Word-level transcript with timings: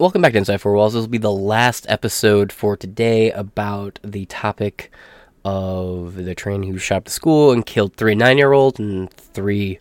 welcome 0.00 0.22
back 0.22 0.32
to 0.32 0.38
Inside 0.38 0.62
Four 0.62 0.72
Walls. 0.72 0.94
This 0.94 1.02
will 1.02 1.08
be 1.08 1.18
the 1.18 1.30
last 1.30 1.84
episode 1.86 2.52
for 2.52 2.74
today 2.74 3.30
about 3.32 3.98
the 4.02 4.24
topic 4.24 4.90
of 5.44 6.14
the 6.14 6.34
train 6.34 6.62
who 6.62 6.78
shot 6.78 7.04
the 7.04 7.10
school 7.10 7.52
and 7.52 7.66
killed 7.66 7.96
three 7.96 8.14
nine-year-olds 8.14 8.80
and 8.80 9.10
three, 9.10 9.78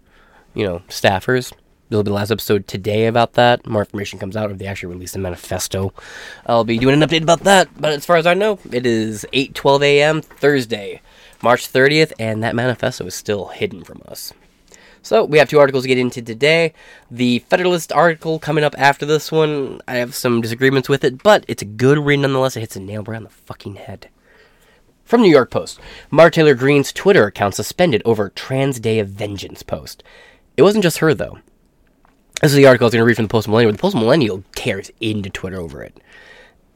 you 0.53 0.67
know, 0.67 0.79
staffers. 0.89 1.51
This 1.87 1.95
will 1.95 2.03
be 2.03 2.09
the 2.09 2.15
last 2.15 2.31
episode 2.31 2.67
today 2.67 3.05
about 3.05 3.33
that. 3.33 3.65
More 3.65 3.83
information 3.83 4.19
comes 4.19 4.35
out 4.35 4.51
if 4.51 4.57
they 4.57 4.67
actually 4.67 4.93
release 4.93 5.15
a 5.15 5.19
manifesto. 5.19 5.93
I'll 6.45 6.65
be 6.65 6.79
doing 6.79 7.01
an 7.01 7.07
update 7.07 7.23
about 7.23 7.45
that. 7.45 7.69
But 7.79 7.93
as 7.93 8.05
far 8.05 8.17
as 8.17 8.27
I 8.27 8.33
know, 8.33 8.59
it 8.73 8.85
is 8.85 9.25
8:12 9.31 9.83
a.m. 9.83 10.21
Thursday, 10.21 11.01
March 11.41 11.71
30th, 11.71 12.11
and 12.19 12.43
that 12.43 12.55
manifesto 12.55 13.05
is 13.05 13.15
still 13.15 13.45
hidden 13.45 13.85
from 13.85 14.01
us. 14.05 14.33
So 15.01 15.23
we 15.23 15.37
have 15.37 15.49
two 15.49 15.59
articles 15.59 15.83
to 15.83 15.87
get 15.87 15.97
into 15.97 16.21
today. 16.21 16.73
The 17.09 17.39
Federalist 17.49 17.91
article 17.91 18.39
coming 18.39 18.63
up 18.63 18.75
after 18.77 19.05
this 19.05 19.31
one. 19.31 19.81
I 19.87 19.95
have 19.95 20.13
some 20.13 20.41
disagreements 20.41 20.89
with 20.89 21.03
it, 21.03 21.23
but 21.23 21.45
it's 21.47 21.61
a 21.61 21.65
good 21.65 21.97
read 21.97 22.17
nonetheless. 22.17 22.57
It 22.57 22.61
hits 22.61 22.75
a 22.75 22.79
nail 22.79 23.03
right 23.03 23.17
on 23.17 23.23
the 23.23 23.29
fucking 23.29 23.75
head. 23.75 24.09
From 25.05 25.21
New 25.21 25.31
York 25.31 25.49
Post, 25.49 25.79
Mar 26.11 26.29
Taylor 26.29 26.53
Greene's 26.53 26.93
Twitter 26.93 27.25
account 27.25 27.55
suspended 27.55 28.01
over 28.05 28.29
Trans 28.29 28.79
Day 28.79 28.99
of 28.99 29.09
Vengeance 29.09 29.63
post. 29.63 30.03
It 30.55 30.61
wasn't 30.61 30.83
just 30.83 30.99
her 30.99 31.13
though. 31.13 31.39
This 32.41 32.51
is 32.51 32.57
the 32.57 32.67
article 32.67 32.85
I 32.85 32.87
was 32.87 32.93
going 32.93 33.01
to 33.01 33.05
read 33.05 33.15
from 33.15 33.25
the 33.25 33.29
Post 33.29 33.47
Millennial. 33.47 33.71
The 33.71 33.79
Post 33.79 33.95
Millennial 33.95 34.43
tears 34.53 34.91
into 35.01 35.29
Twitter 35.29 35.59
over 35.59 35.81
it 35.81 35.99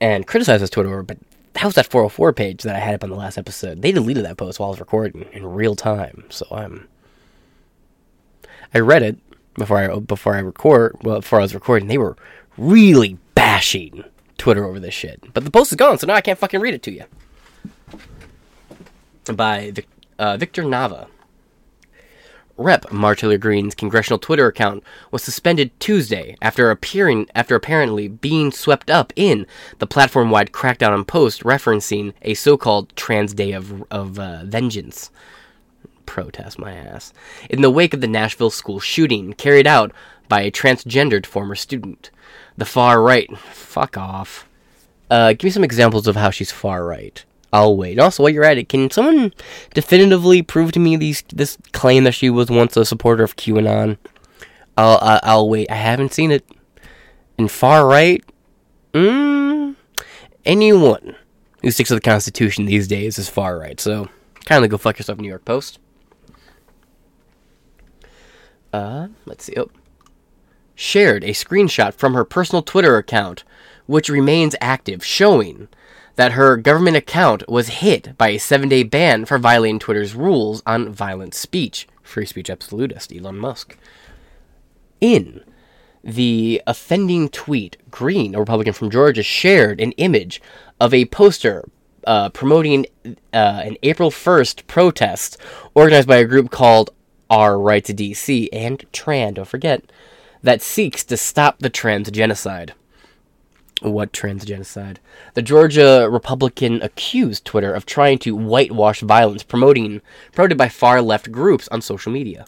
and 0.02 0.28
criticizes 0.28 0.70
Twitter 0.70 0.90
over 0.90 1.02
it, 1.02 1.08
but 1.08 1.18
that 1.54 1.66
was 1.66 1.76
that 1.76 1.86
404 1.86 2.34
page 2.34 2.64
that 2.64 2.76
I 2.76 2.80
had 2.80 2.96
up 2.96 3.04
on 3.04 3.10
the 3.10 3.16
last 3.16 3.38
episode. 3.38 3.82
They 3.82 3.92
deleted 3.92 4.26
that 4.26 4.38
post 4.38 4.60
while 4.60 4.70
I 4.70 4.72
was 4.72 4.80
recording 4.80 5.28
in 5.32 5.46
real 5.46 5.76
time, 5.76 6.26
so 6.30 6.48
I'm 6.52 6.88
I 8.74 8.80
read 8.80 9.04
it 9.04 9.18
before 9.56 9.78
I 9.78 10.00
before 10.00 10.36
I 10.36 10.40
record 10.40 10.98
well 11.04 11.20
before 11.20 11.40
I 11.40 11.44
was 11.44 11.54
recording. 11.54 11.88
They 11.88 11.98
were 11.98 12.18
really 12.58 13.18
bashing 13.36 14.04
Twitter 14.38 14.66
over 14.66 14.80
this 14.80 14.94
shit. 14.94 15.34
But 15.34 15.46
the 15.46 15.52
post 15.52 15.72
is 15.72 15.76
gone, 15.76 15.98
so 15.98 16.08
now 16.08 16.16
I 16.16 16.22
can't 16.22 16.40
fucking 16.40 16.60
read 16.60 16.74
it 16.74 16.84
to 16.84 16.92
you. 16.92 17.04
By 19.34 19.72
Vic, 19.72 19.88
uh, 20.20 20.38
Victor 20.38 20.64
Nava. 20.64 21.08
Rep. 22.56 22.92
Marjorie 22.92 23.40
Greene's 23.40 23.74
congressional 23.74 24.20
Twitter 24.20 24.46
account 24.46 24.84
was 25.10 25.24
suspended 25.24 25.72
Tuesday 25.80 26.36
after 26.40 26.70
appearing 26.70 27.28
after 27.34 27.56
apparently 27.56 28.08
being 28.08 28.52
swept 28.52 28.92
up 28.92 29.12
in 29.16 29.48
the 29.80 29.88
platform-wide 29.88 30.52
crackdown 30.52 30.92
on 30.92 31.04
posts 31.04 31.42
referencing 31.42 32.14
a 32.22 32.36
so-called 32.36 32.96
Trans 32.96 33.34
Day 33.34 33.54
of 33.54 33.84
of 33.90 34.20
uh, 34.20 34.44
Vengeance 34.46 35.10
protest 36.06 36.60
my 36.60 36.74
ass 36.74 37.14
in 37.50 37.62
the 37.62 37.72
wake 37.72 37.94
of 37.94 38.02
the 38.02 38.08
Nashville 38.08 38.50
school 38.50 38.80
shooting 38.80 39.34
carried 39.34 39.68
out 39.68 39.92
by 40.28 40.42
a 40.42 40.52
transgendered 40.52 41.26
former 41.26 41.56
student. 41.56 42.12
The 42.58 42.66
far 42.66 43.02
right, 43.02 43.36
fuck 43.38 43.98
off. 43.98 44.48
Uh, 45.10 45.34
give 45.34 45.44
me 45.44 45.50
some 45.50 45.64
examples 45.64 46.08
of 46.08 46.16
how 46.16 46.30
she's 46.30 46.52
far 46.52 46.86
right. 46.86 47.24
I'll 47.52 47.78
wait. 47.78 48.00
Also, 48.00 48.24
while 48.24 48.32
you're 48.32 48.44
at 48.44 48.58
it, 48.58 48.68
can 48.68 48.90
someone 48.90 49.32
definitively 49.76 50.42
prove 50.42 50.72
to 50.72 50.80
me 50.80 50.96
these 50.96 51.24
this 51.32 51.58
claim 51.72 52.04
that 52.06 52.14
she 52.14 52.32
was 52.32 52.50
once 52.50 52.76
a 52.76 52.84
supporter 52.84 53.24
of 53.24 53.36
QAnon? 53.36 53.98
I'll 54.76 54.98
uh, 55.02 55.20
I'll 55.22 55.48
wait. 55.48 55.70
I 55.70 55.76
haven't 55.76 56.14
seen 56.14 56.32
it. 56.32 56.44
And 57.38 57.52
far 57.52 57.86
right, 57.88 58.24
mm, 58.94 59.76
anyone 60.46 61.16
who 61.62 61.72
sticks 61.72 61.90
to 61.90 61.96
the 61.96 62.02
Constitution 62.02 62.66
these 62.66 62.88
days 62.88 63.20
is 63.20 63.30
far 63.30 63.60
right. 63.60 63.80
So, 63.80 64.10
kindly 64.46 64.68
go 64.68 64.78
fuck 64.78 64.98
yourself, 64.98 65.20
New 65.20 65.28
York 65.28 65.46
Post. 65.46 65.78
Uh, 68.74 69.08
let's 69.26 69.46
see. 69.46 69.54
Oh. 69.56 69.70
Shared 70.76 71.24
a 71.24 71.30
screenshot 71.30 71.94
from 71.94 72.16
her 72.16 72.26
personal 72.26 72.64
Twitter 72.64 72.98
account, 72.98 73.44
which 73.86 74.10
remains 74.10 74.56
active, 74.60 75.06
showing 75.06 75.68
that 76.16 76.34
her 76.34 76.58
government 76.58 76.98
account 76.98 77.48
was 77.48 77.68
hit 77.68 78.18
by 78.18 78.30
a 78.30 78.40
seven 78.40 78.70
day 78.70 78.84
ban 78.84 79.26
for 79.26 79.38
violating 79.38 79.80
Twitter's 79.80 80.16
rules 80.16 80.64
on 80.66 80.92
violent 80.92 81.36
speech. 81.36 81.88
Free 82.02 82.26
speech 82.26 82.50
absolutist 82.50 83.14
Elon 83.14 83.38
Musk. 83.38 83.78
In 85.00 85.44
the 86.04 86.62
offending 86.68 87.30
tweet, 87.30 87.78
Greene, 87.90 88.36
a 88.36 88.40
Republican 88.40 88.74
from 88.74 88.90
Georgia, 88.90 89.24
shared 89.24 89.80
an 89.80 89.92
image 89.94 90.42
of 90.80 90.94
a 90.94 91.06
poster 91.06 91.70
uh, 92.06 92.30
promoting 92.30 92.86
uh, 93.06 93.62
an 93.64 93.78
April 93.84 94.12
1st 94.12 94.68
protest 94.68 95.38
organized 95.74 96.08
by 96.08 96.18
a 96.18 96.26
group 96.26 96.52
called 96.52 96.90
our 97.30 97.60
right 97.60 97.84
to 97.86 97.94
DC, 97.94 98.50
and 98.52 98.80
Tran, 98.92 99.36
don't 99.36 99.48
forget, 99.48 99.92
that 100.42 100.62
seeks 100.62 101.04
to 101.06 101.18
stop 101.18 101.60
the 101.60 101.70
trans 101.70 102.12
genocide. 102.12 102.74
What 103.82 104.14
trans 104.14 104.46
genocide? 104.46 105.00
The 105.34 105.42
Georgia 105.42 106.08
Republican 106.10 106.82
accused 106.82 107.44
Twitter 107.44 107.74
of 107.74 107.86
trying 107.86 108.18
to 108.20 108.36
whitewash 108.36 109.02
violence 109.02 109.44
promoting 109.44 110.02
promoted 110.32 110.58
by 110.58 110.70
far 110.70 111.02
left 111.02 111.32
groups 111.32 111.68
on 111.70 111.82
social 111.82 112.12
media. 112.12 112.46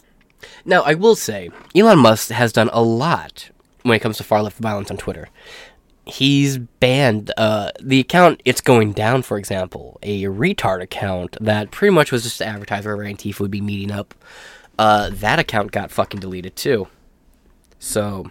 Now, 0.64 0.82
I 0.82 0.94
will 0.94 1.16
say, 1.16 1.50
Elon 1.74 1.98
Musk 1.98 2.30
has 2.30 2.52
done 2.52 2.70
a 2.72 2.82
lot 2.82 3.50
when 3.82 3.96
it 3.96 4.00
comes 4.00 4.16
to 4.18 4.24
far 4.24 4.42
left 4.42 4.58
violence 4.58 4.90
on 4.90 4.96
Twitter. 4.96 5.28
He's 6.06 6.58
banned 6.58 7.32
uh, 7.36 7.72
the 7.82 8.00
account 8.00 8.40
It's 8.44 8.60
Going 8.60 8.92
Down, 8.92 9.22
for 9.22 9.38
example, 9.38 9.98
a 10.02 10.24
retard 10.24 10.80
account 10.80 11.36
that 11.40 11.72
pretty 11.72 11.92
much 11.92 12.12
was 12.12 12.22
just 12.22 12.40
advertise 12.40 12.84
wherever 12.84 13.04
Antifa 13.04 13.40
would 13.40 13.50
be 13.50 13.60
meeting 13.60 13.90
up 13.90 14.14
uh, 14.78 15.10
that 15.12 15.38
account 15.38 15.72
got 15.72 15.90
fucking 15.90 16.20
deleted 16.20 16.56
too. 16.56 16.88
So 17.78 18.30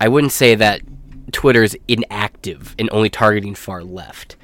I 0.00 0.08
wouldn't 0.08 0.32
say 0.32 0.54
that 0.54 0.82
Twitter's 1.32 1.74
inactive 1.88 2.74
and 2.78 2.88
only 2.92 3.10
targeting 3.10 3.54
far 3.54 3.82
left. 3.82 4.36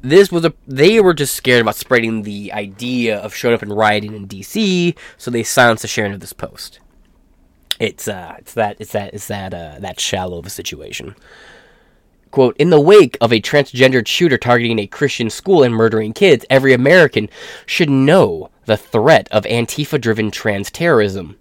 This 0.00 0.30
was 0.30 0.44
a 0.44 0.54
they 0.66 1.00
were 1.00 1.14
just 1.14 1.34
scared 1.34 1.60
about 1.62 1.74
spreading 1.74 2.22
the 2.22 2.52
idea 2.52 3.18
of 3.18 3.34
showing 3.34 3.54
up 3.54 3.62
and 3.62 3.76
rioting 3.76 4.14
in 4.14 4.28
DC, 4.28 4.96
so 5.16 5.30
they 5.30 5.42
silenced 5.42 5.82
the 5.82 5.88
sharing 5.88 6.12
of 6.12 6.20
this 6.20 6.32
post. 6.32 6.78
It's 7.80 8.06
uh 8.06 8.36
it's 8.38 8.54
that 8.54 8.76
it's 8.80 8.92
that 8.92 9.14
it's 9.14 9.26
that 9.26 9.52
uh 9.52 9.76
that 9.80 9.98
shallow 9.98 10.38
of 10.38 10.46
a 10.46 10.50
situation. 10.50 11.16
Quote, 12.30 12.56
in 12.58 12.70
the 12.70 12.80
wake 12.80 13.16
of 13.20 13.32
a 13.32 13.40
transgendered 13.40 14.06
shooter 14.06 14.36
targeting 14.36 14.78
a 14.78 14.86
Christian 14.86 15.30
school 15.30 15.62
and 15.62 15.74
murdering 15.74 16.12
kids, 16.12 16.44
every 16.50 16.72
American 16.72 17.28
should 17.64 17.88
know 17.90 18.50
the 18.66 18.76
threat 18.76 19.28
of 19.30 19.44
Antifa 19.44 20.00
driven 20.00 20.30
trans 20.30 20.70
terrorism. 20.70 21.36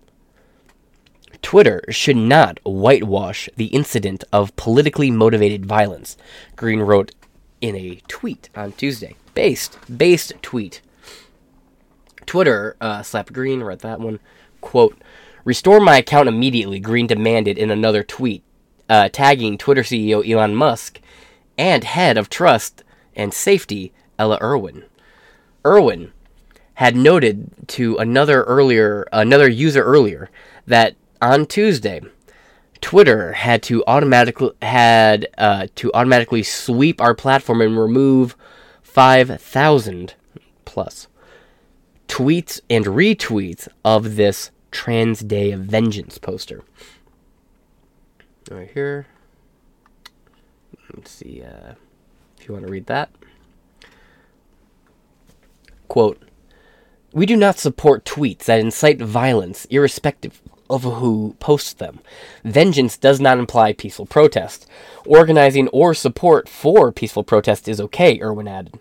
Twitter 1.42 1.84
should 1.90 2.18
not 2.18 2.59
whitewash 2.64 3.50
the 3.56 3.68
incident 3.68 4.24
of 4.31 4.56
politically 4.56 5.12
motivated 5.12 5.66
violence, 5.66 6.18
Greene 6.56 6.80
wrote 6.80 7.12
in 7.62 7.75
a 7.75 8.02
tweet 8.08 8.50
on 8.56 8.72
Tuesday. 8.74 9.16
Based, 9.34 9.78
based 9.98 10.34
tweet. 10.42 10.81
Twitter 12.25 12.75
uh, 12.81 13.04
slapped 13.04 13.34
Greene, 13.34 13.62
read 13.62 13.80
that 13.80 14.00
one. 14.00 14.19
Quote, 14.62 15.02
Restore 15.46 15.80
my 15.80 15.98
account 15.98 16.28
immediately, 16.28 16.80
Greene 16.80 17.08
demanded 17.08 17.58
in 17.58 17.72
another 17.72 18.04
tweet, 18.04 18.44
uh, 18.90 19.09
tagging 19.09 19.58
Twitter 19.58 19.81
CEO 19.84 20.28
Elon 20.28 20.56
Musk 20.56 21.00
and 21.58 21.84
head 21.84 22.18
of 22.18 22.30
trust 22.30 22.84
and 23.16 23.34
safety, 23.34 23.92
Ella 24.20 24.38
Irwin. 24.42 24.86
Irwin 25.66 26.12
had 26.75 26.96
noted 26.96 27.50
to 27.68 27.98
another 27.98 28.44
earlier 28.44 29.08
another 29.12 29.50
user 29.50 29.84
earlier 29.84 30.30
that 30.68 30.96
on 31.22 31.46
Tuesday, 31.46 32.02
Twitter 32.81 33.34
had 33.34 33.64
to 33.64 33.84
automatically 33.88 34.52
had 34.62 35.28
uh, 35.38 35.68
to 35.75 35.92
automatically 35.94 36.44
sweep 36.44 37.02
our 37.02 37.16
platform 37.16 37.62
and 37.62 37.80
remove 37.80 38.36
five 38.84 39.42
thousand 39.42 40.14
plus 40.66 41.08
tweets 42.08 42.62
and 42.69 42.86
retweets 42.86 43.68
of 43.84 44.16
this 44.16 44.52
Trans 44.72 45.19
Day 45.22 45.52
of 45.52 45.62
Vengeance 45.62 46.18
poster. 46.18 46.64
Right 48.50 48.69
here. 48.74 49.08
Let's 50.95 51.12
see 51.12 51.44
uh, 51.44 51.74
if 52.38 52.48
you 52.48 52.54
want 52.54 52.66
to 52.66 52.71
read 52.71 52.86
that. 52.86 53.10
Quote 55.88 56.21
we 57.13 57.25
do 57.25 57.36
not 57.36 57.57
support 57.57 58.06
tweets 58.06 58.44
that 58.45 58.60
incite 58.60 59.01
violence, 59.01 59.66
irrespective 59.71 60.42
of 60.69 60.83
who 60.83 61.36
posts 61.39 61.74
them. 61.74 62.00
Vengeance 62.44 62.98
does 62.98 63.19
not 63.19 63.39
imply 63.39 63.74
peaceful 63.74 64.06
protest. 64.06 64.68
Organizing 65.06 65.68
or 65.69 65.94
support 65.94 66.48
for 66.50 66.92
peaceful 66.92 67.24
protest 67.24 67.68
is 67.68 67.81
okay, 67.81 68.21
Irwin 68.21 68.48
added. 68.48 68.77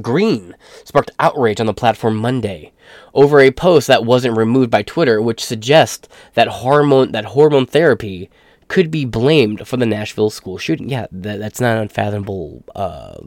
Greene 0.00 0.54
sparked 0.84 1.10
outrage 1.18 1.58
on 1.58 1.66
the 1.66 1.74
platform 1.74 2.16
Monday 2.16 2.72
over 3.12 3.40
a 3.40 3.50
post 3.50 3.86
that 3.88 4.04
wasn't 4.04 4.36
removed 4.36 4.70
by 4.70 4.82
Twitter, 4.82 5.20
which 5.20 5.44
suggests 5.44 6.06
that 6.34 6.46
hormone 6.46 7.10
that 7.12 7.24
hormone 7.24 7.66
therapy 7.66 8.30
could 8.68 8.90
be 8.90 9.04
blamed 9.04 9.66
for 9.66 9.76
the 9.76 9.86
Nashville 9.86 10.30
school 10.30 10.58
shooting. 10.58 10.88
Yeah, 10.88 11.06
that, 11.12 11.38
that's 11.38 11.60
not 11.60 11.76
an 11.76 11.82
unfathomable 11.82 12.64
uh, 12.74 13.18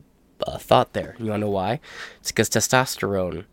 uh, 0.46 0.58
thought 0.58 0.94
there. 0.94 1.16
You 1.20 1.26
want 1.26 1.42
to 1.42 1.46
know 1.46 1.52
why? 1.52 1.80
It's 2.20 2.32
because 2.32 2.50
testosterone 2.50 3.46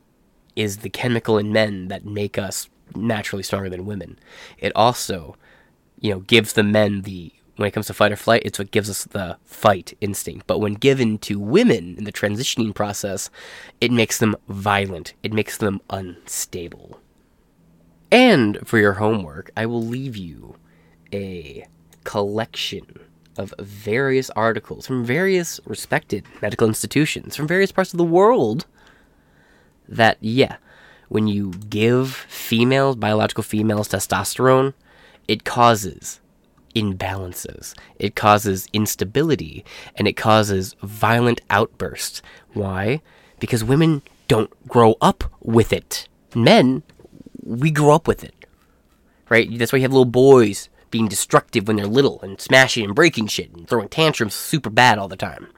is 0.54 0.78
the 0.78 0.90
chemical 0.90 1.38
in 1.38 1.52
men 1.52 1.88
that 1.88 2.04
make 2.04 2.38
us 2.38 2.68
naturally 2.94 3.42
stronger 3.42 3.68
than 3.68 3.86
women. 3.86 4.18
It 4.58 4.72
also, 4.74 5.36
you 6.00 6.10
know, 6.10 6.20
gives 6.20 6.54
the 6.54 6.62
men 6.62 7.02
the 7.02 7.32
when 7.56 7.66
it 7.66 7.70
comes 7.72 7.86
to 7.86 7.94
fight 7.94 8.12
or 8.12 8.16
flight, 8.16 8.42
it's 8.44 8.58
what 8.58 8.70
gives 8.70 8.90
us 8.90 9.04
the 9.04 9.38
fight 9.44 9.96
instinct. 10.02 10.46
But 10.46 10.58
when 10.58 10.74
given 10.74 11.16
to 11.20 11.40
women 11.40 11.96
in 11.96 12.04
the 12.04 12.12
transitioning 12.12 12.74
process, 12.74 13.30
it 13.80 13.90
makes 13.90 14.18
them 14.18 14.36
violent, 14.46 15.14
it 15.22 15.32
makes 15.32 15.56
them 15.56 15.80
unstable. 15.88 17.00
And 18.12 18.58
for 18.68 18.78
your 18.78 18.94
homework, 18.94 19.50
I 19.56 19.64
will 19.64 19.82
leave 19.82 20.16
you 20.16 20.56
a 21.12 21.66
collection 22.06 23.00
of 23.36 23.52
various 23.58 24.30
articles 24.30 24.86
from 24.86 25.04
various 25.04 25.60
respected 25.66 26.24
medical 26.40 26.66
institutions 26.66 27.36
from 27.36 27.46
various 27.46 27.72
parts 27.72 27.92
of 27.92 27.98
the 27.98 28.04
world 28.04 28.64
that, 29.88 30.16
yeah, 30.20 30.56
when 31.08 31.26
you 31.26 31.50
give 31.68 32.14
females, 32.28 32.96
biological 32.96 33.42
females, 33.42 33.88
testosterone, 33.88 34.72
it 35.28 35.44
causes 35.44 36.20
imbalances, 36.74 37.74
it 37.98 38.14
causes 38.14 38.68
instability, 38.72 39.64
and 39.96 40.06
it 40.08 40.16
causes 40.16 40.74
violent 40.82 41.40
outbursts. 41.50 42.22
Why? 42.52 43.00
Because 43.38 43.64
women 43.64 44.02
don't 44.28 44.50
grow 44.68 44.96
up 45.00 45.24
with 45.40 45.72
it. 45.72 46.08
Men, 46.34 46.82
we 47.42 47.70
grow 47.70 47.94
up 47.94 48.06
with 48.08 48.24
it. 48.24 48.46
Right? 49.28 49.48
That's 49.58 49.72
why 49.72 49.78
you 49.78 49.82
have 49.82 49.92
little 49.92 50.04
boys 50.04 50.68
being 50.90 51.08
destructive 51.08 51.66
when 51.66 51.76
they're 51.76 51.86
little 51.86 52.20
and 52.22 52.40
smashing 52.40 52.84
and 52.84 52.94
breaking 52.94 53.26
shit 53.26 53.52
and 53.52 53.68
throwing 53.68 53.88
tantrums 53.88 54.34
super 54.34 54.70
bad 54.70 54.98
all 54.98 55.08
the 55.08 55.16
time. 55.16 55.48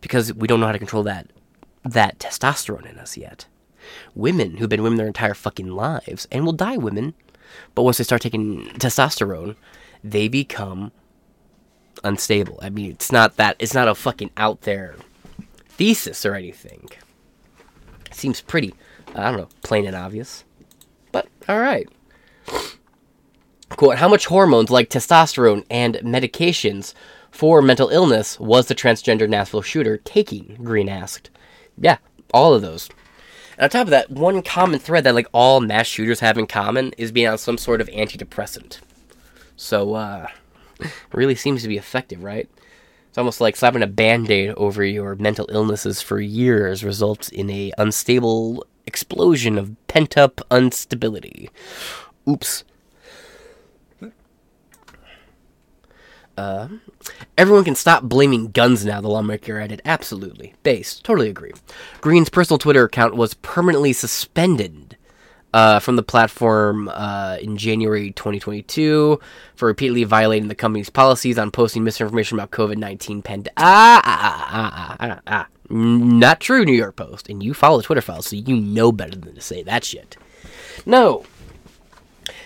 Because 0.00 0.32
we 0.32 0.48
don't 0.48 0.60
know 0.60 0.66
how 0.66 0.72
to 0.72 0.78
control 0.78 1.02
that 1.04 1.28
that 1.84 2.18
testosterone 2.18 2.88
in 2.88 2.98
us 2.98 3.16
yet. 3.16 3.46
Women 4.14 4.56
who've 4.56 4.68
been 4.68 4.82
women 4.82 4.98
their 4.98 5.06
entire 5.06 5.34
fucking 5.34 5.68
lives 5.68 6.28
and 6.30 6.44
will 6.44 6.52
die 6.52 6.76
women, 6.76 7.14
but 7.74 7.82
once 7.82 7.98
they 7.98 8.04
start 8.04 8.22
taking 8.22 8.66
testosterone, 8.74 9.56
they 10.04 10.28
become 10.28 10.92
unstable. 12.04 12.58
I 12.62 12.70
mean, 12.70 12.92
it's 12.92 13.12
not 13.12 13.36
that 13.36 13.56
it's 13.58 13.74
not 13.74 13.88
a 13.88 13.94
fucking 13.94 14.30
out 14.36 14.62
there 14.62 14.96
thesis 15.68 16.24
or 16.24 16.34
anything. 16.34 16.88
It 18.06 18.14
seems 18.14 18.40
pretty, 18.40 18.74
I 19.14 19.30
don't 19.30 19.38
know, 19.38 19.48
plain 19.62 19.86
and 19.86 19.96
obvious. 19.96 20.44
But 21.10 21.28
all 21.48 21.58
right. 21.58 21.88
Quote, 23.76 23.98
how 23.98 24.08
much 24.08 24.26
hormones 24.26 24.70
like 24.70 24.90
testosterone 24.90 25.64
and 25.70 25.96
medications 25.96 26.94
for 27.30 27.62
mental 27.62 27.88
illness 27.88 28.38
was 28.38 28.66
the 28.66 28.74
transgender 28.74 29.28
Nashville 29.28 29.62
shooter 29.62 29.96
taking? 29.98 30.56
Greene 30.62 30.88
asked. 30.88 31.30
Yeah, 31.78 31.98
all 32.32 32.54
of 32.54 32.62
those. 32.62 32.88
And 33.56 33.64
on 33.64 33.70
top 33.70 33.86
of 33.86 33.90
that, 33.90 34.10
one 34.10 34.42
common 34.42 34.78
thread 34.78 35.04
that 35.04 35.14
like 35.14 35.28
all 35.32 35.60
mass 35.60 35.86
shooters 35.86 36.20
have 36.20 36.38
in 36.38 36.46
common 36.46 36.92
is 36.98 37.12
being 37.12 37.28
on 37.28 37.38
some 37.38 37.58
sort 37.58 37.80
of 37.80 37.88
antidepressant. 37.88 38.80
So, 39.56 39.94
uh, 39.94 40.28
really 41.12 41.34
seems 41.34 41.62
to 41.62 41.68
be 41.68 41.78
effective, 41.78 42.22
right? 42.22 42.48
It's 43.08 43.18
almost 43.18 43.40
like 43.40 43.56
slapping 43.56 43.82
a 43.82 43.86
band-aid 43.86 44.54
over 44.56 44.82
your 44.84 45.16
mental 45.16 45.46
illnesses 45.50 46.00
for 46.00 46.18
years 46.18 46.82
results 46.82 47.28
in 47.28 47.50
a 47.50 47.72
unstable 47.76 48.64
explosion 48.86 49.58
of 49.58 49.76
pent-up 49.86 50.40
instability. 50.50 51.50
Oops. 52.28 52.64
Uh, 56.36 56.68
everyone 57.36 57.64
can 57.64 57.74
stop 57.74 58.04
blaming 58.04 58.50
guns 58.50 58.84
now, 58.84 59.00
the 59.00 59.08
lawmaker 59.08 59.60
added. 59.60 59.82
Absolutely. 59.84 60.54
Base. 60.62 60.98
Totally 61.00 61.28
agree. 61.28 61.52
Greene's 62.00 62.30
personal 62.30 62.58
Twitter 62.58 62.84
account 62.84 63.14
was 63.14 63.34
permanently 63.34 63.92
suspended 63.92 64.96
uh, 65.54 65.78
from 65.78 65.96
the 65.96 66.02
platform 66.02 66.88
uh, 66.88 67.36
in 67.40 67.56
January 67.56 68.10
2022 68.12 69.20
for 69.54 69.66
repeatedly 69.68 70.04
violating 70.04 70.48
the 70.48 70.54
company's 70.54 70.90
policies 70.90 71.38
on 71.38 71.50
posting 71.50 71.84
misinformation 71.84 72.38
about 72.38 72.50
COVID 72.50 72.76
19 72.76 73.22
pandemic. 73.22 73.52
Ah, 73.56 74.00
ah, 74.04 74.48
ah, 74.50 74.96
ah, 75.00 75.06
ah, 75.08 75.20
ah. 75.26 75.46
Not 75.68 76.40
true, 76.40 76.64
New 76.64 76.72
York 76.72 76.96
Post. 76.96 77.28
And 77.28 77.42
you 77.42 77.54
follow 77.54 77.78
the 77.78 77.84
Twitter 77.84 78.00
files, 78.02 78.26
so 78.26 78.36
you 78.36 78.56
know 78.56 78.92
better 78.92 79.16
than 79.16 79.34
to 79.34 79.40
say 79.40 79.62
that 79.62 79.84
shit. 79.84 80.16
No, 80.84 81.24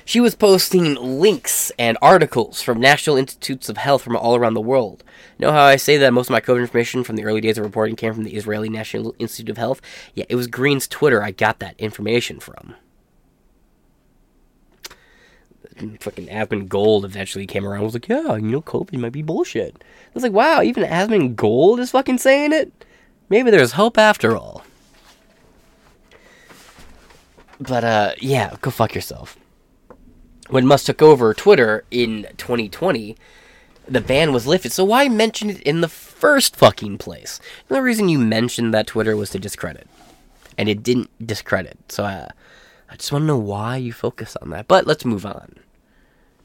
she 0.06 0.20
was 0.20 0.36
posting 0.36 0.94
links 0.94 1.72
and 1.80 1.98
articles 2.00 2.62
from 2.62 2.78
National 2.78 3.16
Institutes 3.16 3.68
of 3.68 3.76
Health 3.76 4.02
from 4.02 4.14
all 4.14 4.36
around 4.36 4.54
the 4.54 4.60
world. 4.60 5.02
Know 5.40 5.50
how 5.50 5.64
I 5.64 5.74
say 5.74 5.96
that 5.96 6.12
most 6.12 6.28
of 6.28 6.30
my 6.30 6.40
COVID 6.40 6.60
information 6.60 7.02
from 7.02 7.16
the 7.16 7.24
early 7.24 7.40
days 7.40 7.58
of 7.58 7.64
reporting 7.64 7.96
came 7.96 8.14
from 8.14 8.22
the 8.22 8.36
Israeli 8.36 8.68
National 8.68 9.16
Institute 9.18 9.50
of 9.50 9.58
Health? 9.58 9.82
Yeah, 10.14 10.24
it 10.28 10.36
was 10.36 10.46
Greene's 10.46 10.86
Twitter 10.86 11.24
I 11.24 11.32
got 11.32 11.58
that 11.58 11.74
information 11.78 12.38
from. 12.38 12.76
Fucking 15.98 16.28
Asmongold 16.28 17.04
eventually 17.04 17.44
came 17.44 17.66
around 17.66 17.78
and 17.78 17.84
was 17.86 17.94
like, 17.94 18.08
yeah, 18.08 18.36
you 18.36 18.42
know, 18.42 18.62
COVID 18.62 18.98
might 18.98 19.10
be 19.10 19.22
bullshit. 19.22 19.74
I 19.76 20.10
was 20.14 20.22
like, 20.22 20.32
wow, 20.32 20.62
even 20.62 20.84
Asmongold 20.84 21.80
is 21.80 21.90
fucking 21.90 22.18
saying 22.18 22.52
it? 22.52 22.72
Maybe 23.28 23.50
there's 23.50 23.72
hope 23.72 23.98
after 23.98 24.36
all. 24.36 24.62
But, 27.58 27.82
uh, 27.82 28.12
yeah, 28.20 28.54
go 28.60 28.70
fuck 28.70 28.94
yourself 28.94 29.36
when 30.48 30.66
Musk 30.66 30.86
took 30.86 31.02
over 31.02 31.34
Twitter 31.34 31.84
in 31.90 32.26
2020, 32.36 33.16
the 33.88 34.00
ban 34.00 34.32
was 34.32 34.46
lifted. 34.46 34.72
So 34.72 34.84
why 34.84 35.08
mention 35.08 35.50
it 35.50 35.62
in 35.62 35.80
the 35.80 35.88
first 35.88 36.56
fucking 36.56 36.98
place? 36.98 37.40
The 37.68 37.82
reason 37.82 38.08
you 38.08 38.18
mentioned 38.18 38.74
that 38.74 38.88
Twitter 38.88 39.16
was 39.16 39.30
to 39.30 39.38
discredit, 39.38 39.88
and 40.58 40.68
it 40.68 40.82
didn't 40.82 41.10
discredit. 41.24 41.78
So 41.88 42.04
uh, 42.04 42.28
I 42.90 42.96
just 42.96 43.12
want 43.12 43.22
to 43.22 43.26
know 43.26 43.38
why 43.38 43.76
you 43.76 43.92
focus 43.92 44.36
on 44.42 44.50
that. 44.50 44.68
But 44.68 44.86
let's 44.86 45.04
move 45.04 45.26
on 45.26 45.56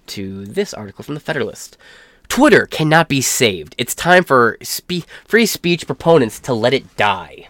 to 0.07 0.45
this 0.45 0.74
article 0.74 1.04
from 1.04 1.15
the 1.15 1.19
Federalist. 1.19 1.77
Twitter 2.27 2.65
cannot 2.65 3.09
be 3.09 3.21
saved. 3.21 3.75
It's 3.77 3.94
time 3.94 4.24
for 4.24 4.57
spe- 4.62 5.06
free 5.25 5.45
speech 5.45 5.86
proponents 5.86 6.39
to 6.42 6.54
let 6.54 6.74
it 6.74 6.95
die. 6.95 7.47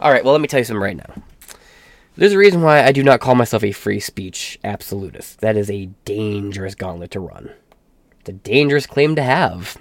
All 0.00 0.10
right, 0.10 0.24
well, 0.24 0.32
let 0.32 0.40
me 0.40 0.48
tell 0.48 0.58
you 0.58 0.64
something 0.64 0.82
right 0.82 0.96
now. 0.96 1.22
There's 2.14 2.32
a 2.32 2.38
reason 2.38 2.62
why 2.62 2.84
I 2.84 2.92
do 2.92 3.02
not 3.02 3.20
call 3.20 3.34
myself 3.34 3.64
a 3.64 3.72
free 3.72 4.00
speech 4.00 4.58
absolutist. 4.62 5.40
That 5.40 5.56
is 5.56 5.70
a 5.70 5.86
dangerous 6.04 6.74
gauntlet 6.74 7.10
to 7.12 7.20
run. 7.20 7.52
It's 8.20 8.28
a 8.28 8.34
dangerous 8.34 8.86
claim 8.86 9.16
to 9.16 9.22
have. 9.22 9.78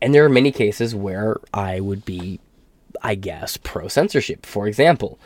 And 0.00 0.14
there 0.14 0.24
are 0.24 0.30
many 0.30 0.52
cases 0.52 0.94
where 0.94 1.38
I 1.52 1.80
would 1.80 2.04
be, 2.04 2.40
I 3.02 3.16
guess, 3.16 3.56
pro 3.56 3.88
censorship. 3.88 4.46
For 4.46 4.66
example, 4.66 5.18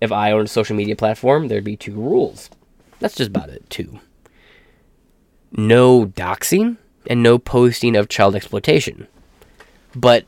if 0.00 0.12
I 0.12 0.30
owned 0.30 0.46
a 0.46 0.50
social 0.50 0.76
media 0.76 0.94
platform, 0.94 1.48
there'd 1.48 1.64
be 1.64 1.76
two 1.76 1.94
rules. 1.94 2.50
That's 3.00 3.16
just 3.16 3.30
about 3.30 3.48
it, 3.48 3.68
two. 3.70 3.98
No 5.50 6.06
doxing 6.06 6.76
and 7.06 7.22
no 7.22 7.38
posting 7.38 7.96
of 7.96 8.08
child 8.08 8.36
exploitation. 8.36 9.08
But 9.96 10.26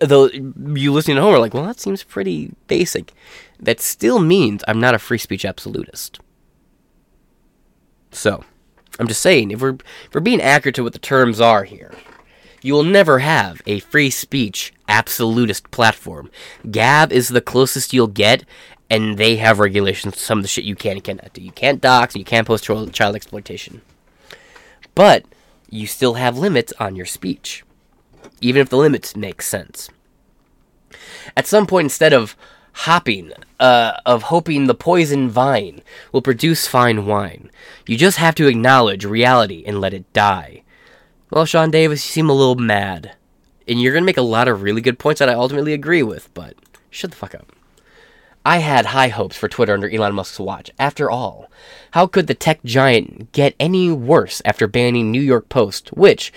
though 0.00 0.28
you 0.28 0.92
listening 0.92 1.18
at 1.18 1.22
home 1.22 1.34
are 1.34 1.38
like, 1.38 1.54
well, 1.54 1.66
that 1.66 1.78
seems 1.78 2.02
pretty 2.02 2.52
basic 2.66 3.12
that 3.60 3.80
still 3.80 4.18
means 4.18 4.64
I'm 4.66 4.80
not 4.80 4.94
a 4.94 4.98
free 4.98 5.18
speech 5.18 5.44
absolutist. 5.44 6.20
So, 8.10 8.44
I'm 8.98 9.06
just 9.06 9.20
saying, 9.22 9.50
if 9.50 9.60
we're, 9.60 9.74
if 9.74 10.14
we're 10.14 10.20
being 10.20 10.40
accurate 10.40 10.74
to 10.76 10.82
what 10.82 10.92
the 10.92 10.98
terms 10.98 11.40
are 11.40 11.64
here, 11.64 11.92
you 12.62 12.74
will 12.74 12.84
never 12.84 13.20
have 13.20 13.62
a 13.66 13.80
free 13.80 14.10
speech 14.10 14.72
absolutist 14.88 15.70
platform. 15.70 16.30
Gab 16.70 17.12
is 17.12 17.28
the 17.28 17.40
closest 17.40 17.92
you'll 17.92 18.08
get, 18.08 18.44
and 18.90 19.16
they 19.16 19.36
have 19.36 19.58
regulations 19.58 20.18
some 20.18 20.38
of 20.38 20.42
the 20.42 20.48
shit 20.48 20.64
you 20.64 20.74
can 20.74 20.92
and 20.92 21.04
cannot 21.04 21.32
do. 21.32 21.40
You 21.40 21.52
can't 21.52 21.80
dox, 21.80 22.14
and 22.14 22.20
you 22.20 22.24
can't 22.24 22.46
post 22.46 22.64
child 22.64 23.16
exploitation. 23.16 23.82
But 24.94 25.24
you 25.70 25.86
still 25.86 26.14
have 26.14 26.36
limits 26.36 26.72
on 26.78 26.96
your 26.96 27.06
speech, 27.06 27.64
even 28.40 28.60
if 28.60 28.68
the 28.68 28.76
limits 28.76 29.16
make 29.16 29.40
sense. 29.40 29.88
At 31.36 31.46
some 31.46 31.66
point, 31.66 31.86
instead 31.86 32.12
of 32.12 32.36
hopping, 32.72 33.32
uh, 33.58 33.92
of 34.06 34.24
hoping 34.24 34.66
the 34.66 34.74
poison 34.74 35.28
vine 35.28 35.82
will 36.12 36.22
produce 36.22 36.66
fine 36.66 37.06
wine. 37.06 37.50
You 37.86 37.96
just 37.96 38.18
have 38.18 38.34
to 38.36 38.46
acknowledge 38.46 39.04
reality 39.04 39.64
and 39.66 39.80
let 39.80 39.94
it 39.94 40.10
die. 40.12 40.62
Well, 41.30 41.44
Sean 41.44 41.70
Davis, 41.70 42.04
you 42.04 42.10
seem 42.10 42.30
a 42.30 42.34
little 42.34 42.56
mad. 42.56 43.16
And 43.68 43.80
you're 43.80 43.92
going 43.92 44.02
to 44.02 44.06
make 44.06 44.16
a 44.16 44.22
lot 44.22 44.48
of 44.48 44.62
really 44.62 44.80
good 44.80 44.98
points 44.98 45.20
that 45.20 45.28
I 45.28 45.34
ultimately 45.34 45.72
agree 45.72 46.02
with, 46.02 46.32
but 46.34 46.54
shut 46.90 47.10
the 47.10 47.16
fuck 47.16 47.34
up. 47.34 47.52
I 48.44 48.58
had 48.58 48.86
high 48.86 49.08
hopes 49.08 49.36
for 49.36 49.48
Twitter 49.48 49.74
under 49.74 49.88
Elon 49.88 50.14
Musk's 50.14 50.40
watch. 50.40 50.70
After 50.78 51.10
all, 51.10 51.50
how 51.92 52.06
could 52.06 52.26
the 52.26 52.34
tech 52.34 52.62
giant 52.64 53.32
get 53.32 53.54
any 53.60 53.92
worse 53.92 54.40
after 54.44 54.66
banning 54.66 55.10
New 55.10 55.20
York 55.20 55.48
Post, 55.48 55.90
which 55.90 56.32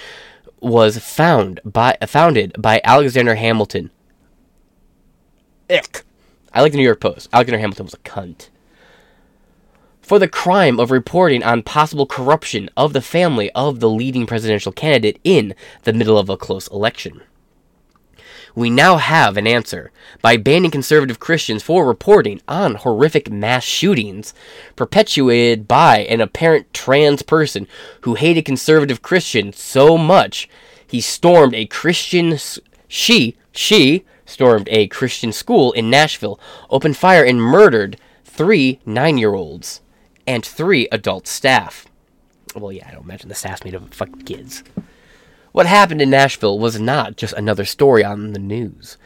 was 0.60 0.98
found 0.98 1.60
by 1.66 1.98
founded 2.06 2.56
by 2.60 2.82
Alexander 2.84 3.36
Hamilton? 3.36 3.90
Ick. 5.70 6.04
I 6.54 6.62
like 6.62 6.72
the 6.72 6.78
New 6.78 6.84
York 6.84 7.00
Post. 7.00 7.30
Alexander 7.34 7.60
Hamilton 7.60 7.86
was 7.86 7.94
a 7.94 8.00
cunt. 8.00 8.50
For 10.02 10.20
the 10.20 10.28
crime 10.28 10.80
of 10.80 10.92
reporting 10.92 11.44
on 11.44 11.64
possible 11.64 12.06
corruption 12.06 12.70
of 12.76 12.94
the 12.94 13.02
family 13.02 13.50
of 13.52 13.80
the 13.80 13.90
leading 13.90 14.26
presidential 14.26 14.72
candidate 14.72 15.20
in 15.24 15.56
the 15.84 15.94
middle 15.94 16.18
of 16.18 16.30
a 16.30 16.38
close 16.38 16.68
election. 16.68 17.22
We 18.56 18.70
now 18.70 18.98
have 18.98 19.36
an 19.36 19.48
answer. 19.48 19.92
By 20.22 20.38
banning 20.38 20.70
conservative 20.70 21.20
Christians 21.20 21.64
for 21.64 21.88
reporting 21.88 22.42
on 22.48 22.76
horrific 22.76 23.32
mass 23.32 23.64
shootings 23.64 24.34
perpetuated 24.76 25.68
by 25.68 26.00
an 26.00 26.22
apparent 26.22 26.72
trans 26.74 27.24
person 27.24 27.68
who 28.02 28.14
hated 28.14 28.46
conservative 28.46 29.02
Christians 29.02 29.58
so 29.58 29.98
much 29.98 30.48
he 30.86 31.02
stormed 31.02 31.56
a 31.56 31.66
Christian 31.66 32.38
she 32.88 33.36
she 33.52 34.06
stormed 34.34 34.68
a 34.72 34.88
Christian 34.88 35.32
school 35.32 35.72
in 35.74 35.90
Nashville, 35.90 36.40
opened 36.70 36.98
fire 36.98 37.24
and 37.24 37.42
murdered 37.42 37.98
three 38.26 38.80
9-year-olds 38.86 39.82
and 40.26 40.44
three 40.44 40.88
adult 40.92 41.28
staff. 41.28 41.86
Well, 42.56 42.72
yeah, 42.72 42.88
I 42.88 42.92
don't 42.92 43.04
imagine 43.04 43.30
the 43.30 43.36
staff's 43.36 43.64
made 43.64 43.76
of 43.76 43.94
fucking 43.94 44.24
kids. 44.24 44.64
What 45.52 45.68
happened 45.68 46.02
in 46.02 46.10
Nashville 46.10 46.58
was 46.58 46.80
not 46.80 47.16
just 47.16 47.34
another 47.34 47.64
story 47.64 48.04
on 48.04 48.34
the 48.34 48.40
news. 48.40 48.98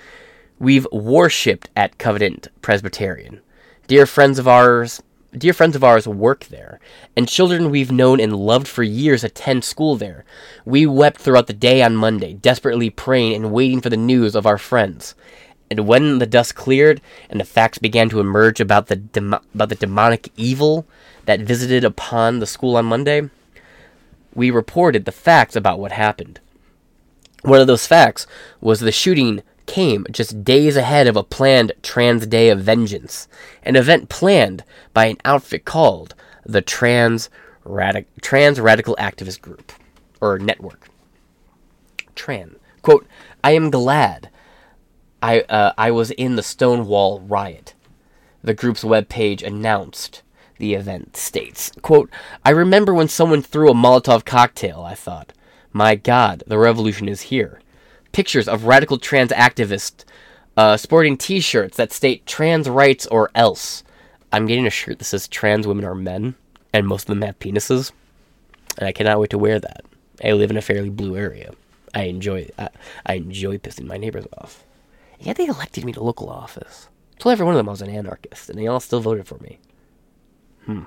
We've 0.60 0.88
worshipped 0.94 1.70
at 1.76 1.98
Covenant 1.98 2.48
Presbyterian. 2.62 3.42
Dear 3.88 4.06
friends 4.06 4.40
of 4.40 4.48
ours, 4.48 5.04
dear 5.36 5.54
friends 5.54 5.76
of 5.76 5.84
ours 5.84 6.08
work 6.08 6.46
there, 6.46 6.80
and 7.16 7.28
children 7.28 7.70
we've 7.70 7.92
known 7.92 8.20
and 8.20 8.36
loved 8.36 8.68
for 8.68 8.84
years 8.84 9.24
attend 9.24 9.64
school 9.64 9.96
there. 9.96 10.26
We 10.66 10.86
wept 10.86 11.20
throughout 11.20 11.48
the 11.48 11.54
day 11.54 11.82
on 11.82 11.96
Monday, 11.96 12.34
desperately 12.34 12.90
praying 12.90 13.36
and 13.36 13.52
waiting 13.52 13.82
for 13.82 13.90
the 13.90 13.98
news 13.98 14.36
of 14.36 14.46
our 14.46 14.58
friends. 14.58 15.16
And 15.70 15.88
when 15.88 16.20
the 16.20 16.26
dust 16.26 16.56
cleared 16.56 17.02
and 17.30 17.40
the 17.40 17.46
facts 17.46 17.78
began 17.78 18.10
to 18.10 18.20
emerge 18.20 18.60
about 18.60 18.88
the 18.88 18.96
dem- 18.96 19.34
about 19.54 19.70
the 19.70 19.76
demonic 19.76 20.32
evil 20.38 20.88
that 21.26 21.42
visited 21.42 21.84
upon 21.84 22.40
the 22.40 22.48
school 22.48 22.78
on 22.78 22.86
Monday, 22.86 23.30
we 24.34 24.50
reported 24.50 25.06
the 25.06 25.12
facts 25.12 25.56
about 25.56 25.80
what 25.80 25.92
happened. 25.92 26.40
One 27.42 27.60
of 27.60 27.68
those 27.68 27.86
facts 27.86 28.26
was 28.62 28.80
the 28.80 28.92
shooting 28.92 29.44
came 29.68 30.06
just 30.12 30.44
days 30.44 30.76
ahead 30.76 31.06
of 31.06 31.16
a 31.16 31.24
planned 31.24 31.74
Trans 31.84 32.26
Day 32.26 32.50
of 32.50 32.62
Vengeance, 32.62 33.28
an 33.62 33.76
event 33.76 34.10
planned 34.10 34.64
by 34.94 35.06
an 35.06 35.18
outfit 35.24 35.66
called 35.66 36.16
the 36.46 36.62
Trans, 36.62 37.30
Radic- 37.64 38.06
Trans 38.22 38.60
Radical 38.60 38.96
Activist 39.00 39.42
Group, 39.42 39.72
or 40.20 40.40
Network. 40.40 40.90
Tran. 42.16 42.56
Quote, 42.82 43.06
I 43.44 43.52
am 43.52 43.70
glad 43.70 44.30
I, 45.22 45.42
uh, 45.42 45.74
I 45.78 45.92
was 45.92 46.12
in 46.12 46.36
the 46.36 46.44
Stonewall 46.44 47.20
riot. 47.20 47.74
The 48.44 48.54
group's 48.54 48.84
webpage 48.84 49.44
announced 49.44 50.24
the 50.58 50.74
event 50.74 51.16
states, 51.16 51.72
quote, 51.82 52.10
I 52.44 52.50
remember 52.50 52.94
when 52.94 53.10
someone 53.10 53.42
threw 53.44 53.70
a 53.70 53.76
Molotov 53.76 54.26
cocktail, 54.26 54.82
I 54.82 54.96
thought. 54.96 55.34
My 55.72 55.96
God, 55.96 56.44
the 56.48 56.58
revolution 56.58 57.08
is 57.08 57.24
here. 57.24 57.62
Pictures 58.12 58.48
of 58.48 58.66
radical 58.66 58.98
trans 58.98 59.32
activists 59.32 60.04
uh, 60.58 60.76
sporting 60.76 61.16
t 61.18 61.40
shirts 61.40 61.78
that 61.78 61.94
state 61.94 62.26
trans 62.26 62.68
rights 62.68 63.06
or 63.08 63.30
else. 63.36 63.84
I'm 64.34 64.48
getting 64.48 64.66
a 64.66 64.72
shirt 64.72 65.00
that 65.00 65.06
says 65.06 65.28
trans 65.28 65.68
women 65.68 65.86
are 65.86 65.96
men, 65.96 66.36
and 66.74 66.88
most 66.88 67.04
of 67.04 67.08
them 67.08 67.22
have 67.22 67.40
penises. 67.40 67.92
And 68.78 68.88
I 68.88 68.92
cannot 68.92 69.20
wait 69.20 69.30
to 69.30 69.38
wear 69.38 69.60
that. 69.60 69.86
I 70.24 70.32
live 70.32 70.50
in 70.50 70.58
a 70.58 70.62
fairly 70.62 70.90
blue 70.90 71.16
area. 71.16 71.54
I 71.94 72.04
enjoy 72.04 72.50
I, 72.58 72.70
I 73.06 73.14
enjoy 73.14 73.60
pissing 73.60 73.86
my 73.86 73.98
neighbors 73.98 74.26
off. 74.38 74.64
Yeah, 75.20 75.34
they 75.34 75.46
elected 75.46 75.86
me 75.86 75.94
to 75.94 76.04
local 76.04 76.30
office. 76.30 76.90
Told 77.20 77.34
every 77.34 77.46
one 77.46 77.56
of 77.56 77.58
them 77.58 77.70
I 77.70 77.72
was 77.72 77.82
an 77.82 77.90
anarchist, 77.90 78.50
and 78.50 78.60
they 78.60 78.68
all 78.68 78.80
still 78.80 79.00
voted 79.00 79.28
for 79.28 79.38
me. 79.40 79.60
Hmm. 80.66 80.84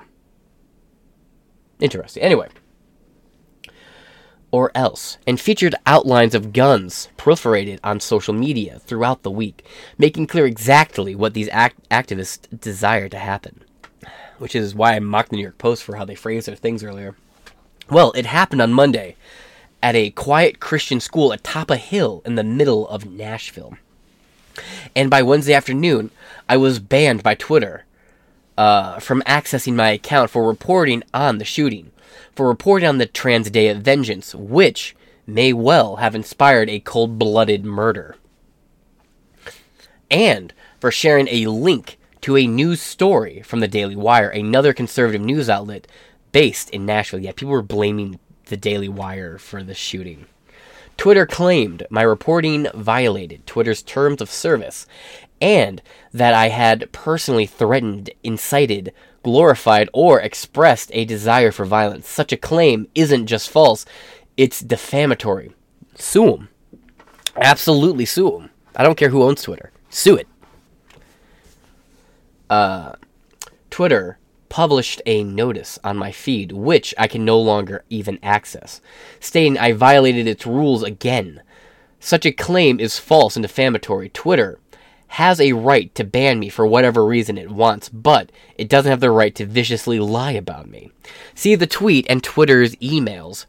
Interesting. 1.79 2.23
Anyway. 2.23 2.49
Or 4.51 4.71
else, 4.75 5.17
and 5.25 5.39
featured 5.39 5.75
outlines 5.85 6.35
of 6.35 6.51
guns 6.51 7.07
proliferated 7.17 7.79
on 7.83 8.01
social 8.01 8.33
media 8.33 8.79
throughout 8.79 9.23
the 9.23 9.31
week, 9.31 9.65
making 9.97 10.27
clear 10.27 10.45
exactly 10.45 11.15
what 11.15 11.33
these 11.33 11.47
act- 11.53 11.87
activists 11.89 12.59
desire 12.59 13.07
to 13.07 13.17
happen. 13.17 13.63
Which 14.39 14.55
is 14.55 14.75
why 14.75 14.95
I 14.95 14.99
mocked 14.99 15.29
the 15.29 15.37
New 15.37 15.43
York 15.43 15.57
Post 15.57 15.83
for 15.83 15.95
how 15.95 16.03
they 16.03 16.15
phrased 16.15 16.47
their 16.47 16.55
things 16.55 16.83
earlier. 16.83 17.15
Well, 17.89 18.11
it 18.11 18.25
happened 18.25 18.61
on 18.61 18.73
Monday 18.73 19.15
at 19.81 19.95
a 19.95 20.11
quiet 20.11 20.59
Christian 20.59 20.99
school 20.99 21.31
atop 21.31 21.69
a 21.69 21.77
hill 21.77 22.21
in 22.25 22.35
the 22.35 22.43
middle 22.43 22.87
of 22.89 23.05
Nashville. 23.05 23.77
And 24.95 25.09
by 25.09 25.21
Wednesday 25.21 25.53
afternoon, 25.53 26.11
I 26.47 26.57
was 26.57 26.79
banned 26.79 27.23
by 27.23 27.35
Twitter 27.35 27.85
uh, 28.57 28.99
from 28.99 29.21
accessing 29.23 29.75
my 29.75 29.91
account 29.91 30.29
for 30.29 30.47
reporting 30.47 31.03
on 31.13 31.37
the 31.37 31.45
shooting, 31.45 31.91
for 32.35 32.47
reporting 32.47 32.87
on 32.87 32.97
the 32.97 33.05
of 33.05 33.81
Vengeance, 33.81 34.35
which 34.35 34.95
may 35.27 35.53
well 35.53 35.97
have 35.97 36.15
inspired 36.15 36.69
a 36.69 36.79
cold 36.79 37.17
blooded 37.17 37.65
murder, 37.65 38.15
and 40.09 40.53
for 40.79 40.91
sharing 40.91 41.27
a 41.29 41.47
link 41.47 41.97
to 42.21 42.37
a 42.37 42.47
news 42.47 42.81
story 42.81 43.41
from 43.41 43.59
the 43.59 43.67
Daily 43.67 43.95
Wire, 43.95 44.29
another 44.29 44.73
conservative 44.73 45.21
news 45.21 45.49
outlet 45.49 45.87
based 46.31 46.69
in 46.69 46.85
Nashville. 46.85 47.19
Yeah, 47.19 47.31
people 47.31 47.51
were 47.51 47.61
blaming 47.61 48.19
the 48.45 48.57
Daily 48.57 48.89
Wire 48.89 49.37
for 49.37 49.63
the 49.63 49.73
shooting. 49.73 50.25
Twitter 50.97 51.25
claimed 51.25 51.87
my 51.89 52.03
reporting 52.03 52.67
violated 52.75 53.47
Twitter's 53.47 53.81
terms 53.81 54.21
of 54.21 54.29
service 54.29 54.85
and 55.41 55.81
that 56.13 56.35
I 56.35 56.49
had 56.49 56.91
personally 56.91 57.47
threatened, 57.47 58.11
incited, 58.23 58.93
glorified, 59.23 59.89
or 59.93 60.19
expressed 60.19 60.91
a 60.93 61.05
desire 61.05 61.51
for 61.51 61.65
violence. 61.65 62.07
Such 62.07 62.31
a 62.31 62.37
claim 62.37 62.87
isn't 62.95 63.27
just 63.27 63.49
false, 63.49 63.85
it's 64.37 64.61
defamatory. 64.61 65.53
Sue 65.95 66.31
them. 66.31 66.49
Absolutely 67.35 68.05
sue 68.05 68.31
them. 68.31 68.49
I 68.75 68.83
don't 68.83 68.97
care 68.97 69.09
who 69.09 69.23
owns 69.23 69.43
Twitter. 69.43 69.71
Sue 69.89 70.15
it. 70.15 70.27
Uh, 72.49 72.93
Twitter 73.69 74.17
published 74.49 75.01
a 75.05 75.23
notice 75.23 75.79
on 75.83 75.95
my 75.95 76.11
feed, 76.11 76.51
which 76.51 76.93
I 76.97 77.07
can 77.07 77.23
no 77.23 77.39
longer 77.39 77.85
even 77.89 78.19
access, 78.21 78.81
stating 79.19 79.57
I 79.57 79.71
violated 79.71 80.27
its 80.27 80.45
rules 80.45 80.83
again. 80.83 81.41
Such 81.99 82.25
a 82.25 82.31
claim 82.31 82.79
is 82.79 82.99
false 82.99 83.35
and 83.35 83.43
defamatory. 83.43 84.09
Twitter 84.09 84.59
has 85.11 85.41
a 85.41 85.51
right 85.51 85.93
to 85.93 86.05
ban 86.05 86.39
me 86.39 86.47
for 86.47 86.65
whatever 86.65 87.05
reason 87.05 87.37
it 87.37 87.51
wants, 87.51 87.89
but 87.89 88.31
it 88.57 88.69
doesn't 88.69 88.89
have 88.89 89.01
the 89.01 89.11
right 89.11 89.35
to 89.35 89.45
viciously 89.45 89.99
lie 89.99 90.31
about 90.31 90.69
me. 90.69 90.89
See 91.35 91.55
the 91.55 91.67
tweet 91.67 92.05
and 92.09 92.23
Twitter's 92.23 92.77
emails 92.77 93.45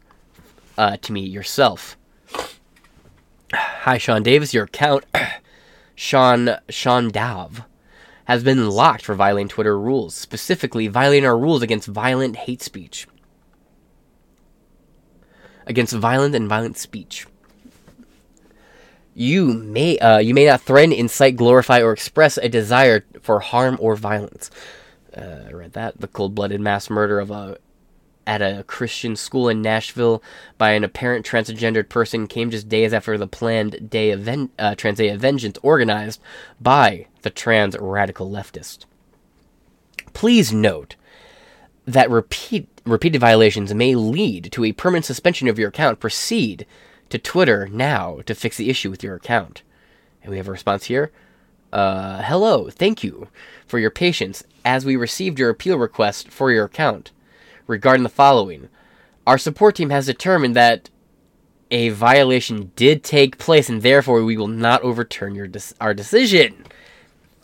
uh, 0.77 0.97
to 0.97 1.13
me 1.13 1.21
yourself. 1.21 1.95
Hi, 3.53 3.97
Sean 3.97 4.23
Davis. 4.23 4.53
Your 4.53 4.65
account, 4.65 5.05
Sean 5.95 6.57
Sean 6.67 7.09
Dav 7.09 7.63
has 8.25 8.43
been 8.43 8.69
locked 8.69 9.05
for 9.05 9.15
violating 9.15 9.47
Twitter 9.47 9.79
rules, 9.79 10.13
specifically 10.15 10.89
violating 10.89 11.25
our 11.25 11.37
rules 11.37 11.61
against 11.61 11.87
violent 11.87 12.35
hate 12.35 12.61
speech. 12.61 13.07
Against 15.65 15.93
violent 15.93 16.35
and 16.35 16.49
violent 16.49 16.77
speech. 16.77 17.25
You 19.15 19.53
may 19.53 19.97
uh, 19.99 20.17
you 20.17 20.33
may 20.33 20.45
not 20.45 20.61
threaten, 20.61 20.91
incite, 20.91 21.35
glorify, 21.35 21.81
or 21.81 21.91
express 21.91 22.37
a 22.37 22.49
desire 22.49 23.05
for 23.21 23.39
harm 23.39 23.77
or 23.79 23.95
violence. 23.95 24.49
Uh, 25.15 25.45
I 25.47 25.51
read 25.51 25.73
that 25.73 26.01
the 26.01 26.07
cold-blooded 26.07 26.59
mass 26.59 26.89
murder 26.89 27.19
of 27.19 27.29
a 27.29 27.57
at 28.25 28.41
a 28.41 28.63
Christian 28.63 29.15
school 29.15 29.49
in 29.49 29.61
Nashville 29.61 30.23
by 30.57 30.71
an 30.71 30.83
apparent 30.83 31.25
transgendered 31.25 31.89
person 31.89 32.25
came 32.25 32.49
just 32.49 32.69
days 32.69 32.93
after 32.93 33.17
the 33.17 33.27
planned 33.27 33.89
day 33.89 34.13
ven- 34.15 34.49
uh, 34.57 34.75
Trans 34.75 34.97
Day 34.97 35.09
of 35.09 35.19
Vengeance 35.19 35.59
organized 35.61 36.21
by 36.59 37.07
the 37.21 37.29
trans 37.29 37.77
radical 37.77 38.29
leftist. 38.29 38.85
Please 40.13 40.53
note 40.53 40.95
that 41.85 42.09
repeat, 42.09 42.69
repeated 42.85 43.19
violations 43.19 43.73
may 43.73 43.93
lead 43.93 44.51
to 44.53 44.63
a 44.63 44.71
permanent 44.71 45.05
suspension 45.05 45.47
of 45.47 45.59
your 45.59 45.69
account. 45.69 45.99
Proceed 45.99 46.65
to 47.13 47.19
Twitter 47.19 47.67
now 47.67 48.21
to 48.25 48.33
fix 48.33 48.57
the 48.57 48.71
issue 48.71 48.89
with 48.89 49.03
your 49.03 49.13
account. 49.13 49.61
And 50.23 50.31
we 50.31 50.37
have 50.37 50.47
a 50.47 50.51
response 50.51 50.85
here. 50.85 51.11
Uh, 51.71 52.23
hello, 52.23 52.71
thank 52.71 53.03
you 53.03 53.27
for 53.67 53.77
your 53.77 53.91
patience 53.91 54.43
as 54.65 54.83
we 54.83 54.95
received 54.95 55.37
your 55.37 55.51
appeal 55.51 55.77
request 55.77 56.29
for 56.29 56.51
your 56.51 56.65
account 56.65 57.11
regarding 57.67 58.01
the 58.01 58.09
following. 58.09 58.67
Our 59.27 59.37
support 59.37 59.75
team 59.75 59.91
has 59.91 60.07
determined 60.07 60.55
that 60.55 60.89
a 61.69 61.89
violation 61.89 62.71
did 62.75 63.03
take 63.03 63.37
place 63.37 63.69
and 63.69 63.83
therefore 63.83 64.23
we 64.23 64.35
will 64.35 64.47
not 64.47 64.81
overturn 64.81 65.35
your 65.35 65.47
our 65.79 65.93
decision. 65.93 66.65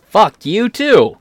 Fuck 0.01 0.47
you 0.47 0.67
too. 0.69 1.19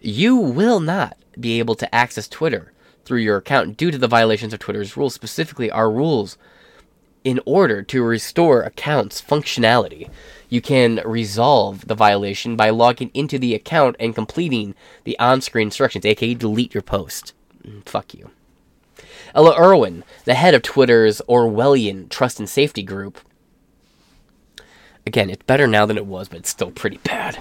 You 0.00 0.36
will 0.36 0.80
not 0.80 1.18
be 1.38 1.58
able 1.58 1.74
to 1.74 1.94
access 1.94 2.28
Twitter 2.28 2.72
through 3.04 3.20
your 3.20 3.36
account 3.36 3.76
due 3.76 3.90
to 3.90 3.98
the 3.98 4.08
violations 4.08 4.54
of 4.54 4.60
Twitter's 4.60 4.96
rules, 4.96 5.12
specifically 5.12 5.70
our 5.70 5.90
rules 5.90 6.38
in 7.24 7.40
order 7.44 7.82
to 7.82 8.02
restore 8.02 8.62
accounts 8.62 9.20
functionality. 9.20 10.08
You 10.48 10.60
can 10.60 11.00
resolve 11.04 11.88
the 11.88 11.94
violation 11.94 12.54
by 12.54 12.70
logging 12.70 13.10
into 13.14 13.38
the 13.38 13.54
account 13.54 13.96
and 13.98 14.14
completing 14.14 14.74
the 15.04 15.18
on-screen 15.18 15.68
instructions, 15.68 16.04
aka 16.04 16.34
delete 16.34 16.74
your 16.74 16.82
post. 16.82 17.32
Mm, 17.66 17.84
fuck 17.88 18.14
you. 18.14 18.30
Ella 19.34 19.58
Irwin, 19.58 20.04
the 20.26 20.34
head 20.34 20.54
of 20.54 20.62
Twitter's 20.62 21.20
Orwellian 21.28 22.08
Trust 22.08 22.38
and 22.38 22.48
Safety 22.48 22.84
Group, 22.84 23.18
Again, 25.06 25.28
it's 25.28 25.42
better 25.42 25.66
now 25.66 25.86
than 25.86 25.96
it 25.96 26.06
was, 26.06 26.28
but 26.28 26.38
it's 26.38 26.50
still 26.50 26.70
pretty 26.70 26.98
bad. 26.98 27.38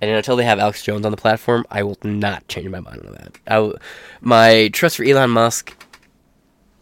And 0.00 0.10
until 0.10 0.36
they 0.36 0.44
have 0.44 0.58
Alex 0.58 0.82
Jones 0.82 1.06
on 1.06 1.12
the 1.12 1.16
platform, 1.16 1.64
I 1.70 1.82
will 1.82 1.96
not 2.02 2.46
change 2.46 2.68
my 2.68 2.80
mind 2.80 3.06
on 3.06 3.12
that. 3.14 3.80
My 4.20 4.68
trust 4.72 4.96
for 4.98 5.04
Elon 5.04 5.30
Musk 5.30 5.74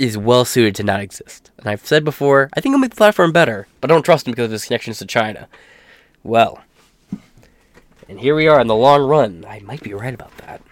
is 0.03 0.19
well 0.19 0.45
suited 0.45 0.75
to 0.77 0.83
not 0.83 1.01
exist. 1.01 1.51
And 1.59 1.69
I've 1.69 1.87
said 1.87 2.05
before, 2.05 2.51
I 2.55 2.61
think 2.61 2.73
he'll 2.73 2.81
make 2.81 2.91
the 2.91 2.97
platform 2.97 3.33
better, 3.33 3.67
but 3.81 3.91
I 3.91 3.95
don't 3.95 4.03
trust 4.03 4.27
him 4.27 4.33
because 4.33 4.47
of 4.47 4.53
his 4.53 4.65
connections 4.65 4.99
to 4.99 5.07
China. 5.07 5.49
Well, 6.23 6.63
and 8.09 8.21
here 8.21 8.35
we 8.35 8.49
are 8.49 8.61
in 8.61 8.67
the 8.67 8.75
long 8.75 9.03
run. 9.03 9.45
I 9.49 9.61
might 9.61 9.83
be 9.83 9.95
right 9.95 10.15
about 10.15 10.37
that. 10.39 10.63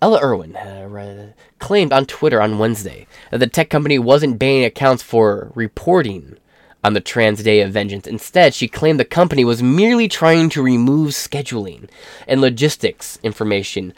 Ella 0.00 0.20
Irwin 0.22 0.54
uh, 0.54 1.32
claimed 1.58 1.92
on 1.92 2.06
Twitter 2.06 2.40
on 2.40 2.58
Wednesday 2.58 3.06
that 3.30 3.38
the 3.38 3.48
tech 3.48 3.68
company 3.68 3.98
wasn't 3.98 4.38
banning 4.38 4.64
accounts 4.64 5.02
for 5.02 5.50
reporting 5.54 6.38
on 6.84 6.94
the 6.94 7.00
Trans 7.00 7.42
Day 7.42 7.60
of 7.60 7.72
Vengeance. 7.72 8.06
Instead, 8.06 8.54
she 8.54 8.68
claimed 8.68 9.00
the 9.00 9.04
company 9.04 9.44
was 9.44 9.62
merely 9.62 10.06
trying 10.06 10.48
to 10.50 10.62
remove 10.62 11.10
scheduling 11.10 11.90
and 12.28 12.40
logistics 12.40 13.18
information 13.22 13.92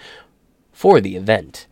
for 0.73 1.01
the 1.01 1.17
event, 1.17 1.67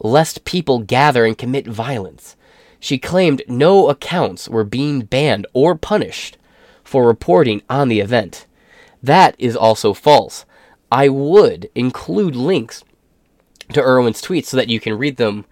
lest 0.00 0.44
people 0.44 0.78
gather 0.80 1.24
and 1.24 1.36
commit 1.36 1.66
violence. 1.66 2.36
She 2.80 2.98
claimed 2.98 3.42
no 3.48 3.88
accounts 3.88 4.48
were 4.48 4.64
being 4.64 5.00
banned 5.00 5.46
or 5.52 5.74
punished 5.74 6.36
for 6.84 7.06
reporting 7.06 7.62
on 7.68 7.88
the 7.88 8.00
event. 8.00 8.46
That 9.02 9.34
is 9.38 9.56
also 9.56 9.92
false. 9.92 10.44
I 10.90 11.08
would 11.08 11.68
include 11.74 12.34
links 12.34 12.84
to 13.72 13.82
Irwin's 13.82 14.22
tweets 14.22 14.46
so 14.46 14.56
that 14.56 14.68
you 14.68 14.80
can 14.80 14.96
read 14.96 15.16
them 15.16 15.44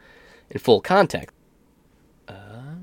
in 0.50 0.58
full 0.58 0.80
context. 0.80 1.34
Uh, 2.26 2.76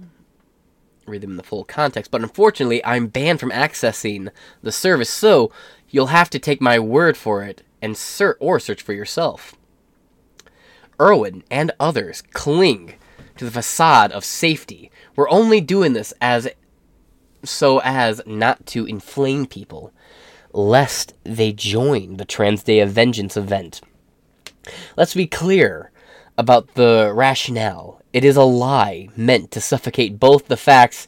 read 1.05 1.22
them 1.22 1.32
in 1.32 1.38
the 1.38 1.43
full 1.43 1.63
context, 1.63 2.12
but 2.12 2.22
unfortunately, 2.22 2.84
I'm 2.86 3.08
banned 3.08 3.39
from 3.39 3.51
accessing 3.51 4.29
the 4.62 4.72
service, 4.72 5.10
so 5.10 5.51
you'll 5.89 6.08
have 6.08 6.29
to 6.32 6.39
take 6.39 6.62
my 6.62 6.77
word 6.77 7.17
for 7.17 7.43
it 7.43 7.63
and 7.82 7.98
search 7.98 8.38
or 8.39 8.60
search 8.60 8.82
for 8.82 8.93
yourself. 8.93 9.55
Irwin 11.00 11.44
and 11.50 11.72
others 11.80 12.22
cling 12.34 12.96
to 13.38 13.46
the 13.46 13.52
facade 13.52 14.12
of 14.12 14.26
safety. 14.26 14.92
We're 15.16 15.30
only 15.30 15.62
doing 15.62 15.94
this 15.94 16.14
as 16.22 16.48
so 17.44 17.82
as 17.84 18.22
not 18.26 18.66
to 18.68 18.86
inflame 18.86 19.46
people, 19.46 19.92
lest 20.54 21.14
they 21.24 21.52
join 21.52 22.18
the 22.18 22.26
Trans 22.26 22.64
Day 22.64 22.80
of 22.80 22.92
Vengeance 22.92 23.36
event. 23.36 23.82
Let's 24.96 25.14
be 25.14 25.28
clear 25.28 25.92
about 26.38 26.76
the 26.76 27.12
rationale. 27.14 28.02
It 28.14 28.24
is 28.24 28.38
a 28.38 28.44
lie 28.44 29.10
meant 29.16 29.52
to 29.52 29.62
suffocate 29.62 30.20
both 30.20 30.48
the 30.48 30.58
facts 30.58 31.08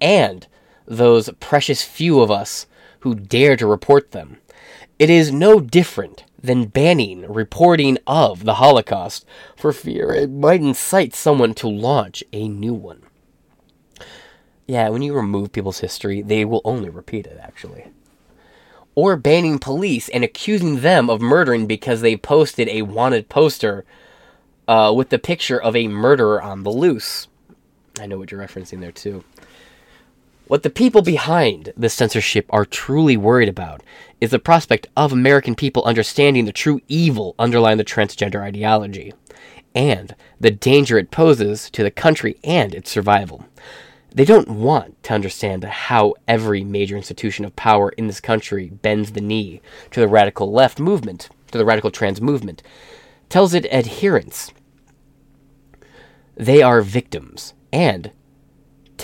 and 0.00 0.46
those 0.86 1.30
precious 1.40 1.82
few 1.82 2.20
of 2.20 2.30
us 2.30 2.66
who 3.00 3.14
dare 3.14 3.56
to 3.56 3.66
report 3.66 4.12
them. 4.12 4.38
It 4.98 5.10
is 5.10 5.32
no 5.32 5.60
different 5.60 6.23
than 6.44 6.66
banning 6.66 7.22
reporting 7.30 7.98
of 8.06 8.44
the 8.44 8.54
Holocaust 8.54 9.24
for 9.56 9.72
fear 9.72 10.12
it 10.12 10.30
might 10.30 10.60
incite 10.60 11.14
someone 11.14 11.54
to 11.54 11.68
launch 11.68 12.22
a 12.32 12.48
new 12.48 12.74
one. 12.74 13.02
Yeah, 14.66 14.88
when 14.88 15.02
you 15.02 15.14
remove 15.14 15.52
people's 15.52 15.80
history, 15.80 16.22
they 16.22 16.44
will 16.44 16.62
only 16.64 16.88
repeat 16.88 17.26
it, 17.26 17.38
actually 17.40 17.86
or 18.94 19.16
banning 19.16 19.58
police 19.58 20.08
and 20.10 20.22
accusing 20.22 20.80
them 20.80 21.10
of 21.10 21.20
murdering 21.20 21.66
because 21.66 22.00
they 22.00 22.16
posted 22.16 22.68
a 22.68 22.82
wanted 22.82 23.28
poster 23.28 23.84
uh, 24.68 24.92
with 24.94 25.08
the 25.08 25.18
picture 25.18 25.60
of 25.60 25.74
a 25.74 25.88
murderer 25.88 26.40
on 26.40 26.62
the 26.62 26.70
loose. 26.70 27.28
I 28.00 28.06
know 28.06 28.18
what 28.18 28.30
you're 28.30 28.40
referencing 28.40 28.80
there, 28.80 28.92
too. 28.92 29.24
What 30.46 30.62
the 30.62 30.68
people 30.68 31.00
behind 31.00 31.72
this 31.74 31.94
censorship 31.94 32.44
are 32.50 32.66
truly 32.66 33.16
worried 33.16 33.48
about 33.48 33.82
is 34.20 34.30
the 34.30 34.38
prospect 34.38 34.86
of 34.94 35.10
American 35.10 35.54
people 35.54 35.82
understanding 35.84 36.44
the 36.44 36.52
true 36.52 36.82
evil 36.86 37.34
underlying 37.38 37.78
the 37.78 37.84
transgender 37.84 38.42
ideology 38.42 39.14
and 39.74 40.14
the 40.38 40.50
danger 40.50 40.98
it 40.98 41.10
poses 41.10 41.70
to 41.70 41.82
the 41.82 41.90
country 41.90 42.36
and 42.44 42.74
its 42.74 42.90
survival. 42.90 43.46
They 44.14 44.26
don't 44.26 44.48
want 44.48 45.02
to 45.04 45.14
understand 45.14 45.64
how 45.64 46.14
every 46.28 46.62
major 46.62 46.96
institution 46.96 47.46
of 47.46 47.56
power 47.56 47.88
in 47.90 48.06
this 48.06 48.20
country 48.20 48.68
bends 48.68 49.12
the 49.12 49.22
knee 49.22 49.62
to 49.92 50.00
the 50.00 50.08
radical 50.08 50.52
left 50.52 50.78
movement, 50.78 51.30
to 51.52 51.58
the 51.58 51.64
radical 51.64 51.90
trans 51.90 52.20
movement, 52.20 52.62
tells 53.30 53.54
it 53.54 53.64
adherents 53.72 54.52
they 56.36 56.62
are 56.62 56.82
victims, 56.82 57.54
and 57.72 58.10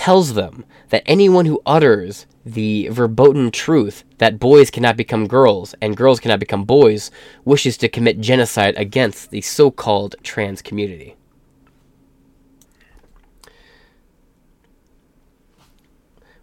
tells 0.01 0.33
them 0.33 0.65
that 0.89 1.03
anyone 1.05 1.45
who 1.45 1.61
utters 1.67 2.25
the 2.43 2.89
verboten 2.89 3.51
truth 3.51 4.03
that 4.17 4.39
boys 4.39 4.71
cannot 4.71 4.97
become 4.97 5.29
girls 5.29 5.75
and 5.83 5.95
girls 5.95 6.19
cannot 6.19 6.41
become 6.41 6.65
boys 6.65 7.11
wishes 7.45 7.77
to 7.77 7.87
commit 7.87 8.19
genocide 8.19 8.75
against 8.79 9.31
the 9.31 9.43
so 9.43 9.71
called 9.71 10.17
trans 10.23 10.63
community. 10.63 11.17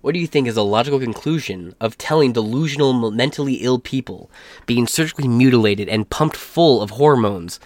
What 0.01 0.13
do 0.13 0.19
you 0.19 0.27
think 0.27 0.47
is 0.47 0.55
a 0.55 0.61
logical 0.61 0.99
conclusion 0.99 1.73
of 1.81 1.97
telling 1.97 2.33
delusional, 2.33 3.09
mentally 3.09 3.55
ill 3.55 3.79
people 3.79 4.29
being 4.67 4.85
surgically 4.85 5.27
mutilated 5.27 5.89
and 5.89 6.07
pumped 6.11 6.37
full 6.37 6.79
of 6.79 6.91
hormones 6.91 7.59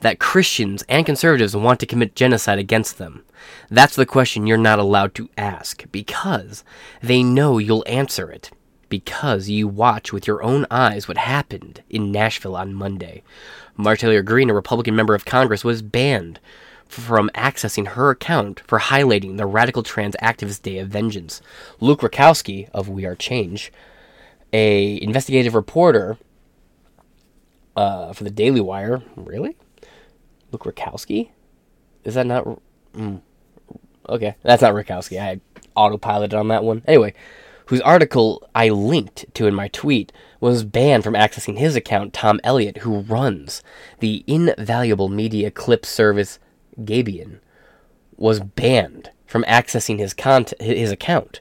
that 0.00 0.18
Christians 0.18 0.84
and 0.88 1.04
conservatives 1.04 1.56
want 1.56 1.80
to 1.80 1.86
commit 1.86 2.14
genocide 2.14 2.58
against 2.58 2.98
them? 2.98 3.24
That's 3.70 3.96
the 3.96 4.06
question 4.06 4.46
you're 4.46 4.56
not 4.56 4.78
allowed 4.78 5.14
to 5.16 5.28
ask 5.36 5.84
because 5.92 6.64
they 7.02 7.22
know 7.22 7.58
you'll 7.58 7.84
answer 7.86 8.30
it. 8.30 8.50
Because 8.88 9.50
you 9.50 9.68
watch 9.68 10.12
with 10.12 10.26
your 10.26 10.42
own 10.42 10.66
eyes 10.70 11.08
what 11.08 11.18
happened 11.18 11.82
in 11.90 12.10
Nashville 12.10 12.56
on 12.56 12.72
Monday. 12.72 13.22
Marjorie 13.76 14.22
Greene, 14.22 14.48
a 14.48 14.54
Republican 14.54 14.96
member 14.96 15.14
of 15.14 15.26
Congress, 15.26 15.62
was 15.62 15.82
banned 15.82 16.40
from 16.88 17.30
accessing 17.34 17.88
her 17.88 18.10
account 18.10 18.60
for 18.66 18.78
highlighting 18.78 19.36
the 19.36 19.46
radical 19.46 19.82
trans 19.82 20.16
activist 20.22 20.62
day 20.62 20.78
of 20.78 20.88
vengeance. 20.88 21.42
Luke 21.80 22.00
Rudkowski 22.00 22.68
of 22.72 22.88
We 22.88 23.04
Are 23.04 23.14
Change, 23.14 23.70
a 24.52 25.00
investigative 25.02 25.54
reporter 25.54 26.16
uh, 27.76 28.12
for 28.14 28.24
the 28.24 28.30
Daily 28.30 28.60
Wire. 28.60 29.02
Really, 29.16 29.56
Luke 30.50 30.64
Rudkowski? 30.64 31.30
Is 32.04 32.14
that 32.14 32.26
not? 32.26 32.60
Mm, 32.94 33.20
okay, 34.08 34.34
that's 34.42 34.62
not 34.62 34.74
Rudkowski. 34.74 35.20
I 35.20 35.40
autopiloted 35.76 36.38
on 36.38 36.48
that 36.48 36.64
one. 36.64 36.82
Anyway, 36.86 37.14
whose 37.66 37.80
article 37.82 38.48
I 38.54 38.70
linked 38.70 39.26
to 39.34 39.46
in 39.46 39.54
my 39.54 39.68
tweet 39.68 40.12
was 40.40 40.64
banned 40.64 41.04
from 41.04 41.14
accessing 41.14 41.58
his 41.58 41.76
account, 41.76 42.14
Tom 42.14 42.40
Elliott, 42.42 42.78
who 42.78 43.00
runs 43.00 43.62
the 44.00 44.24
invaluable 44.26 45.08
media 45.08 45.50
clip 45.50 45.84
service 45.84 46.38
Grabien, 46.80 47.40
was 48.16 48.40
banned 48.40 49.10
from 49.26 49.44
accessing 49.44 49.98
his 49.98 50.14
cont- 50.14 50.54
his 50.60 50.90
account. 50.90 51.40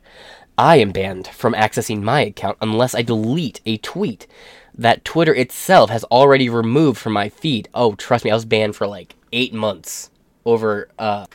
I 0.58 0.78
am 0.78 0.92
banned 0.92 1.28
from 1.28 1.54
accessing 1.54 2.02
my 2.02 2.22
account 2.22 2.58
unless 2.62 2.96
I 2.96 3.04
delete 3.04 3.62
a 3.66 3.78
tweet 3.78 4.28
that 4.78 5.04
Twitter 5.04 5.34
itself 5.34 5.90
has 5.90 6.04
already 6.06 6.50
removed 6.50 7.00
from 7.00 7.14
my 7.14 7.30
feed. 7.30 7.68
Oh, 7.74 7.96
trust 7.96 8.24
me, 8.24 8.32
I 8.32 8.36
was 8.36 8.46
banned 8.46 8.76
for 8.76 8.88
like 8.88 9.16
eight 9.34 9.54
months 9.54 10.10
over 10.46 10.88
uh 10.98 11.26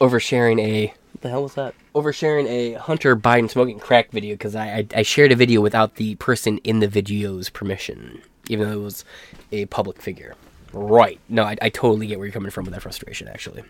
over 0.00 0.20
sharing 0.20 0.58
a 0.58 0.92
what 1.12 1.22
the 1.22 1.28
hell 1.30 1.42
was 1.42 1.54
that? 1.54 1.74
Over 1.94 2.12
sharing 2.12 2.46
a 2.46 2.74
Hunter 2.74 3.16
Biden 3.16 3.50
smoking 3.50 3.78
crack 3.78 4.10
video 4.10 4.34
because 4.34 4.54
I, 4.54 4.68
I 4.68 4.86
I 4.96 5.02
shared 5.02 5.32
a 5.32 5.36
video 5.36 5.60
without 5.60 5.96
the 5.96 6.14
person 6.16 6.58
in 6.58 6.80
the 6.80 6.88
video's 6.88 7.50
permission, 7.50 8.22
even 8.48 8.68
though 8.68 8.80
it 8.80 8.84
was 8.84 9.04
a 9.52 9.66
public 9.66 10.00
figure. 10.00 10.34
Right. 10.72 11.18
No, 11.28 11.44
I, 11.44 11.56
I 11.60 11.68
totally 11.68 12.06
get 12.06 12.18
where 12.18 12.26
you're 12.26 12.32
coming 12.32 12.50
from 12.50 12.64
with 12.64 12.74
that 12.74 12.82
frustration, 12.82 13.28
actually. 13.28 13.64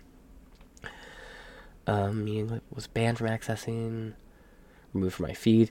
Um, 1.86 2.60
was 2.74 2.86
banned 2.86 3.18
from 3.18 3.28
accessing, 3.28 4.12
removed 4.92 5.14
from 5.14 5.26
my 5.26 5.32
feed. 5.32 5.70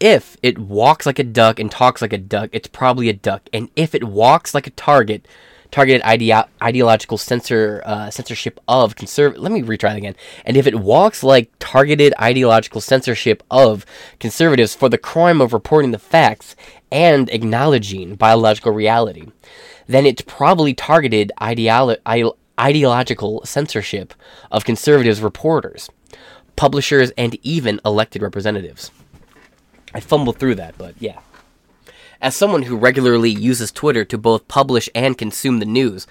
If 0.00 0.36
it 0.42 0.58
walks 0.58 1.06
like 1.06 1.18
a 1.18 1.24
duck 1.24 1.58
and 1.58 1.70
talks 1.70 2.02
like 2.02 2.12
a 2.12 2.18
duck, 2.18 2.50
it's 2.52 2.68
probably 2.68 3.08
a 3.08 3.14
duck. 3.14 3.48
And 3.52 3.70
if 3.76 3.94
it 3.94 4.04
walks 4.04 4.54
like 4.54 4.66
a 4.66 4.70
target, 4.70 5.26
targeted 5.70 6.02
ideo- 6.02 6.48
ideological 6.62 7.18
censor 7.18 7.82
uh, 7.84 8.08
censorship 8.08 8.60
of 8.68 8.94
conservative. 8.94 9.42
Let 9.42 9.50
me 9.50 9.62
retry 9.62 9.90
that 9.90 9.96
again. 9.96 10.14
And 10.44 10.56
if 10.56 10.66
it 10.66 10.76
walks 10.76 11.22
like 11.22 11.50
targeted 11.58 12.14
ideological 12.20 12.80
censorship 12.80 13.42
of 13.50 13.84
conservatives 14.20 14.74
for 14.74 14.88
the 14.88 14.98
crime 14.98 15.40
of 15.40 15.52
reporting 15.52 15.90
the 15.90 15.98
facts 15.98 16.54
and 16.92 17.28
acknowledging 17.30 18.14
biological 18.14 18.72
reality, 18.72 19.32
then 19.88 20.06
it's 20.06 20.22
probably 20.22 20.74
targeted 20.74 21.32
ideolo- 21.40 22.34
ideological 22.58 23.44
censorship 23.44 24.14
of 24.52 24.64
conservatives 24.64 25.20
reporters, 25.20 25.90
publishers, 26.54 27.10
and 27.18 27.36
even 27.42 27.80
elected 27.84 28.22
representatives. 28.22 28.92
I 29.94 30.00
fumbled 30.00 30.38
through 30.38 30.56
that, 30.56 30.76
but 30.76 30.94
yeah. 30.98 31.20
As 32.20 32.34
someone 32.34 32.62
who 32.62 32.76
regularly 32.76 33.30
uses 33.30 33.70
Twitter 33.70 34.04
to 34.06 34.18
both 34.18 34.48
publish 34.48 34.88
and 34.94 35.16
consume 35.16 35.58
the 35.60 35.66
news, 35.66 36.06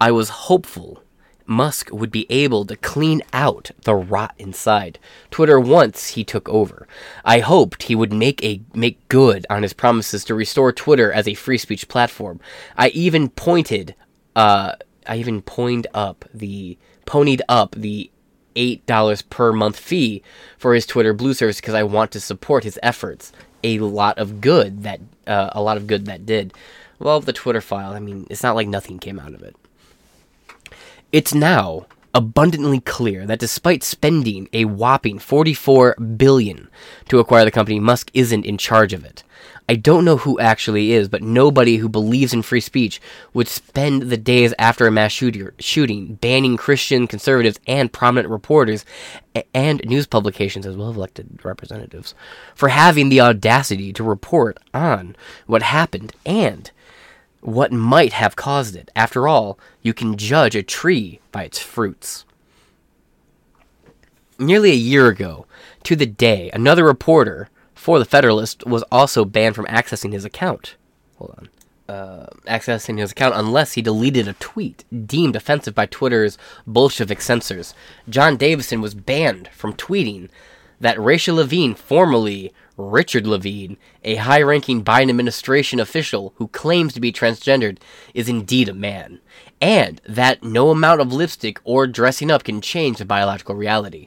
I 0.00 0.10
was 0.12 0.28
hopeful 0.28 1.02
Musk 1.46 1.90
would 1.92 2.10
be 2.10 2.26
able 2.30 2.64
to 2.66 2.76
clean 2.76 3.22
out 3.32 3.70
the 3.82 3.94
rot 3.94 4.34
inside 4.38 4.98
Twitter 5.30 5.60
once 5.60 6.08
he 6.08 6.24
took 6.24 6.48
over. 6.48 6.88
I 7.24 7.38
hoped 7.38 7.84
he 7.84 7.94
would 7.94 8.12
make 8.12 8.42
a 8.44 8.60
make 8.74 9.06
good 9.08 9.46
on 9.48 9.62
his 9.62 9.72
promises 9.72 10.24
to 10.24 10.34
restore 10.34 10.72
Twitter 10.72 11.12
as 11.12 11.28
a 11.28 11.34
free 11.34 11.58
speech 11.58 11.88
platform. 11.88 12.40
I 12.76 12.88
even 12.88 13.28
pointed 13.28 13.94
uh 14.34 14.72
I 15.06 15.16
even 15.16 15.40
pointed 15.40 15.86
up 15.94 16.24
the 16.34 16.78
ponied 17.06 17.40
up 17.48 17.74
the 17.76 18.10
$8 18.56 19.28
per 19.30 19.52
month 19.52 19.78
fee 19.78 20.22
for 20.58 20.74
his 20.74 20.86
Twitter 20.86 21.12
Blue 21.12 21.34
service 21.34 21.60
because 21.60 21.74
I 21.74 21.82
want 21.82 22.10
to 22.12 22.20
support 22.20 22.64
his 22.64 22.78
efforts. 22.82 23.32
A 23.62 23.78
lot 23.78 24.18
of 24.18 24.40
good 24.40 24.82
that 24.82 25.00
uh, 25.26 25.50
a 25.52 25.62
lot 25.62 25.76
of 25.76 25.86
good 25.86 26.06
that 26.06 26.26
did. 26.26 26.52
Well, 26.98 27.20
the 27.20 27.32
Twitter 27.32 27.60
file, 27.60 27.92
I 27.92 27.98
mean, 27.98 28.26
it's 28.30 28.42
not 28.42 28.54
like 28.54 28.68
nothing 28.68 28.98
came 28.98 29.18
out 29.18 29.34
of 29.34 29.42
it. 29.42 29.56
It's 31.12 31.34
now 31.34 31.86
abundantly 32.16 32.80
clear 32.80 33.26
that 33.26 33.38
despite 33.38 33.84
spending 33.84 34.48
a 34.54 34.64
whopping 34.64 35.18
44 35.18 35.96
billion 36.16 36.68
to 37.10 37.18
acquire 37.18 37.44
the 37.44 37.50
company, 37.50 37.78
Musk 37.78 38.10
isn't 38.14 38.46
in 38.46 38.56
charge 38.56 38.94
of 38.94 39.04
it. 39.04 39.22
I 39.68 39.74
don't 39.74 40.06
know 40.06 40.16
who 40.16 40.38
actually 40.38 40.92
is, 40.92 41.08
but 41.08 41.22
nobody 41.22 41.76
who 41.76 41.90
believes 41.90 42.32
in 42.32 42.40
free 42.40 42.60
speech 42.60 43.02
would 43.34 43.48
spend 43.48 44.04
the 44.04 44.16
days 44.16 44.54
after 44.58 44.86
a 44.86 44.90
mass 44.90 45.12
shooter, 45.12 45.52
shooting 45.58 46.14
banning 46.14 46.56
Christian 46.56 47.06
conservatives 47.06 47.60
and 47.66 47.92
prominent 47.92 48.30
reporters 48.30 48.86
and 49.52 49.84
news 49.84 50.06
publications 50.06 50.64
as 50.64 50.74
well 50.74 50.88
as 50.88 50.96
elected 50.96 51.44
representatives 51.44 52.14
for 52.54 52.70
having 52.70 53.10
the 53.10 53.20
audacity 53.20 53.92
to 53.92 54.02
report 54.02 54.56
on 54.72 55.14
what 55.46 55.62
happened 55.62 56.14
and 56.24 56.70
what 57.40 57.72
might 57.72 58.12
have 58.12 58.36
caused 58.36 58.76
it. 58.76 58.90
After 58.96 59.28
all, 59.28 59.58
you 59.82 59.94
can 59.94 60.16
judge 60.16 60.56
a 60.56 60.62
tree 60.62 61.20
by 61.32 61.44
its 61.44 61.58
fruits. 61.58 62.24
Nearly 64.38 64.70
a 64.70 64.74
year 64.74 65.08
ago, 65.08 65.46
to 65.84 65.96
the 65.96 66.06
day, 66.06 66.50
another 66.52 66.84
reporter 66.84 67.48
for 67.74 67.98
the 67.98 68.04
Federalist 68.04 68.66
was 68.66 68.82
also 68.90 69.24
banned 69.24 69.54
from 69.54 69.66
accessing 69.66 70.12
his 70.12 70.24
account. 70.24 70.76
Hold 71.18 71.34
on. 71.38 71.48
Uh, 71.88 72.26
accessing 72.48 72.98
his 72.98 73.12
account 73.12 73.36
unless 73.36 73.74
he 73.74 73.82
deleted 73.82 74.26
a 74.26 74.32
tweet 74.34 74.84
deemed 75.06 75.36
offensive 75.36 75.72
by 75.72 75.86
Twitter's 75.86 76.36
Bolshevik 76.66 77.20
censors. 77.20 77.74
John 78.08 78.36
Davidson 78.36 78.80
was 78.80 78.94
banned 78.94 79.48
from 79.52 79.72
tweeting 79.72 80.28
that 80.80 81.00
Rachel 81.00 81.36
Levine, 81.36 81.76
formerly 81.76 82.52
Richard 82.76 83.26
Levine, 83.26 83.76
a 84.04 84.16
high 84.16 84.42
ranking 84.42 84.84
Biden 84.84 85.08
administration 85.08 85.80
official 85.80 86.34
who 86.36 86.48
claims 86.48 86.92
to 86.92 87.00
be 87.00 87.12
transgendered, 87.12 87.78
is 88.12 88.28
indeed 88.28 88.68
a 88.68 88.74
man, 88.74 89.20
and 89.60 90.00
that 90.06 90.42
no 90.42 90.70
amount 90.70 91.00
of 91.00 91.12
lipstick 91.12 91.58
or 91.64 91.86
dressing 91.86 92.30
up 92.30 92.44
can 92.44 92.60
change 92.60 92.98
the 92.98 93.04
biological 93.04 93.54
reality. 93.54 94.06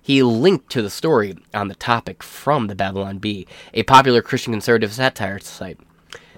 He 0.00 0.22
linked 0.22 0.70
to 0.70 0.82
the 0.82 0.90
story 0.90 1.36
on 1.52 1.68
the 1.68 1.74
topic 1.74 2.22
from 2.22 2.66
the 2.66 2.74
Babylon 2.74 3.18
Bee, 3.18 3.46
a 3.72 3.84
popular 3.84 4.22
Christian 4.22 4.52
conservative 4.52 4.92
satire 4.92 5.38
site. 5.38 5.80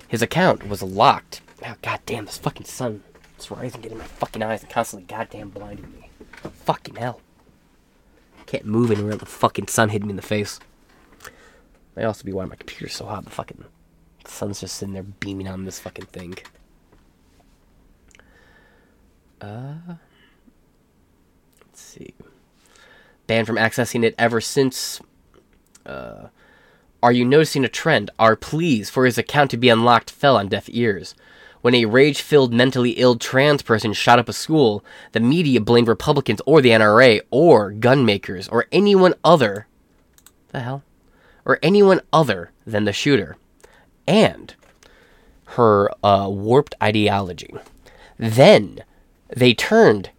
His 0.08 0.22
account 0.22 0.68
was 0.68 0.82
locked. 0.82 1.40
Oh, 1.64 1.74
God 1.82 2.00
damn, 2.06 2.26
this 2.26 2.38
fucking 2.38 2.66
sun. 2.66 3.02
It's 3.36 3.50
rising, 3.50 3.80
getting 3.80 3.98
my 3.98 4.04
fucking 4.04 4.42
eyes 4.42 4.62
and 4.62 4.70
constantly 4.70 5.06
goddamn 5.06 5.50
blinding 5.50 5.92
me. 5.92 6.10
Fucking 6.64 6.94
hell. 6.94 7.20
Can't 8.46 8.64
move 8.64 8.92
anywhere. 8.92 9.16
The 9.16 9.26
fucking 9.26 9.66
sun 9.66 9.88
hit 9.88 10.04
me 10.04 10.10
in 10.10 10.16
the 10.16 10.22
face. 10.22 10.60
Might 11.96 12.04
also 12.04 12.24
be 12.24 12.32
why 12.32 12.44
my 12.44 12.56
computer's 12.56 12.94
so 12.94 13.06
hot. 13.06 13.24
The 13.24 13.30
fucking 13.30 13.64
sun's 14.26 14.60
just 14.60 14.76
sitting 14.76 14.94
there 14.94 15.02
beaming 15.02 15.48
on 15.48 15.64
this 15.64 15.80
fucking 15.80 16.06
thing. 16.06 16.36
Uh, 19.40 19.74
let's 21.64 21.80
see 21.80 22.14
banned 23.26 23.46
from 23.46 23.56
accessing 23.56 24.04
it 24.04 24.14
ever 24.18 24.40
since. 24.40 25.00
Uh, 25.84 26.28
are 27.02 27.12
you 27.12 27.24
noticing 27.24 27.64
a 27.64 27.68
trend? 27.68 28.10
Our 28.18 28.36
pleas 28.36 28.90
for 28.90 29.04
his 29.04 29.18
account 29.18 29.50
to 29.52 29.56
be 29.56 29.68
unlocked 29.68 30.10
fell 30.10 30.36
on 30.36 30.48
deaf 30.48 30.68
ears. 30.68 31.14
When 31.62 31.74
a 31.74 31.84
rage 31.86 32.20
filled, 32.20 32.52
mentally 32.52 32.92
ill 32.92 33.16
trans 33.16 33.62
person 33.62 33.92
shot 33.92 34.18
up 34.18 34.28
a 34.28 34.32
school, 34.32 34.84
the 35.12 35.20
media 35.20 35.60
blamed 35.60 35.88
Republicans 35.88 36.40
or 36.46 36.60
the 36.60 36.70
NRA 36.70 37.20
or 37.30 37.72
gun 37.72 38.04
makers 38.04 38.48
or 38.48 38.66
anyone 38.70 39.14
other. 39.24 39.66
The 40.52 40.60
hell? 40.60 40.82
Or 41.46 41.58
anyone 41.62 42.02
other 42.12 42.50
than 42.66 42.84
the 42.84 42.92
shooter. 42.92 43.36
And 44.06 44.54
her 45.46 45.90
uh, 46.04 46.28
warped 46.28 46.74
ideology. 46.82 47.54
Then 48.18 48.82
they 49.34 49.54
turned 49.54 50.10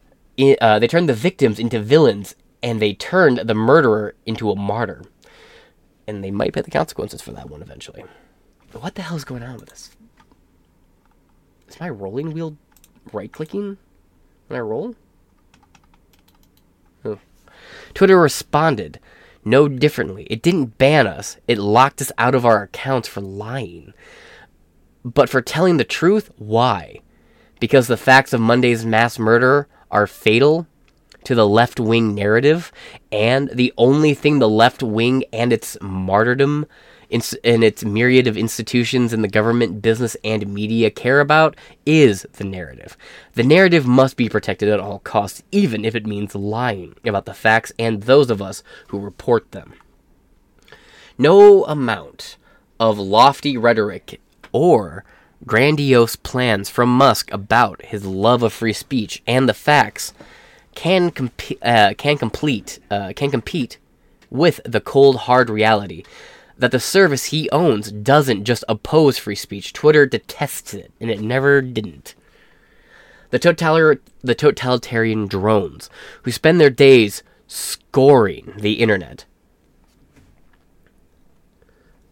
uh, 0.62 0.80
they 0.80 0.88
turned 0.88 1.10
the 1.10 1.14
victims 1.14 1.60
into 1.60 1.80
villains 1.80 2.36
and 2.62 2.82
they 2.82 2.94
turned 2.94 3.40
the 3.40 3.54
murderer 3.54 4.16
into 4.26 4.52
a 4.52 4.56
martyr. 4.56 5.04
And 6.08 6.24
they 6.24 6.32
might 6.32 6.54
pay 6.54 6.62
the 6.62 6.72
consequences 6.72 7.22
for 7.22 7.32
that 7.34 7.50
one 7.50 7.62
eventually. 7.62 8.04
But 8.72 8.82
what 8.82 8.96
the 8.96 9.02
hell 9.02 9.18
is 9.18 9.26
going 9.26 9.44
on 9.44 9.58
with 9.58 9.70
this? 9.70 9.92
Is 11.68 11.80
my 11.80 11.90
rolling 11.90 12.34
wheel 12.34 12.58
right 13.12 13.32
clicking 13.32 13.78
when 14.48 14.58
I 14.58 14.62
roll? 14.62 14.96
Twitter 17.94 18.20
responded 18.20 19.00
no 19.50 19.68
differently. 19.68 20.28
It 20.30 20.42
didn't 20.42 20.78
ban 20.78 21.08
us, 21.08 21.38
it 21.48 21.58
locked 21.58 22.02
us 22.02 22.12
out 22.18 22.36
of 22.36 22.46
our 22.46 22.64
accounts 22.64 23.08
for 23.08 23.22
lying. 23.22 23.94
But 25.04 25.30
for 25.30 25.42
telling 25.42 25.78
the 25.78 25.84
truth, 25.84 26.30
why? 26.38 27.00
Because 27.60 27.88
the 27.88 27.98
facts 27.98 28.34
of 28.34 28.42
Monday's 28.42 28.86
mass 28.86 29.18
murder 29.18 29.68
are 29.90 30.06
fatal 30.06 30.68
to 31.24 31.36
the 31.36 31.48
left 31.48 31.80
wing 31.80 32.16
narrative, 32.16 32.72
and 33.12 33.50
the 33.50 33.74
only 33.78 34.14
thing 34.14 34.40
the 34.40 34.50
left 34.50 34.84
wing 34.84 35.24
and 35.34 35.52
its 35.52 35.78
martyrdom 35.82 36.66
and 37.10 37.64
its 37.64 37.86
myriad 37.86 38.28
of 38.28 38.38
institutions 38.38 39.14
in 39.14 39.22
the 39.22 39.28
government, 39.28 39.82
business, 39.82 40.18
and 40.24 40.54
media 40.54 40.90
care 40.90 41.20
about 41.20 41.56
is 41.86 42.26
the 42.34 42.44
narrative. 42.44 42.98
The 43.34 43.44
narrative 43.44 43.88
must 43.88 44.18
be 44.18 44.30
protected 44.30 44.70
at 44.70 44.80
all 44.80 45.00
costs, 45.00 45.44
even 45.52 45.86
if 45.86 45.96
it 45.96 46.06
means 46.06 46.36
lying 46.36 46.96
about 47.06 47.26
the 47.26 47.34
facts 47.34 47.72
and 47.80 48.04
those 48.04 48.30
of 48.30 48.42
us 48.42 48.64
who 48.90 49.00
report 49.00 49.52
them. 49.52 49.74
No 51.18 51.66
amount 51.66 52.38
of 52.80 53.00
lofty 53.00 53.58
rhetoric 53.58 54.20
or 54.52 55.04
grandiose 55.46 56.16
plans 56.16 56.70
from 56.70 56.90
Musk 56.90 57.32
about 57.32 57.86
his 57.86 58.06
love 58.06 58.44
of 58.44 58.54
free 58.54 58.74
speech 58.74 59.22
and 59.26 59.48
the 59.48 59.54
facts 59.54 60.14
can 60.76 61.10
comp- 61.10 61.58
uh, 61.62 61.94
can 61.98 62.18
complete 62.18 62.80
uh, 62.92 63.14
can 63.16 63.32
compete 63.32 63.78
with 64.30 64.60
the 64.64 64.82
cold 64.82 65.16
hard 65.16 65.50
reality 65.50 66.04
that 66.58 66.72
the 66.72 66.80
service 66.80 67.26
he 67.26 67.50
owns 67.52 67.92
doesn't 67.92 68.44
just 68.44 68.64
oppose 68.68 69.18
free 69.18 69.36
speech. 69.36 69.74
Twitter 69.74 70.06
detests 70.06 70.74
it, 70.74 70.92
and 71.00 71.10
it 71.10 71.22
never 71.22 71.62
didn't. 71.62 72.16
The, 73.30 74.00
the 74.22 74.36
totalitarian 74.36 75.28
drones 75.28 75.90
who 76.24 76.32
spend 76.32 76.60
their 76.60 76.70
days 76.70 77.24
scoring 77.48 78.54
the 78.58 78.74
internet. 78.74 79.26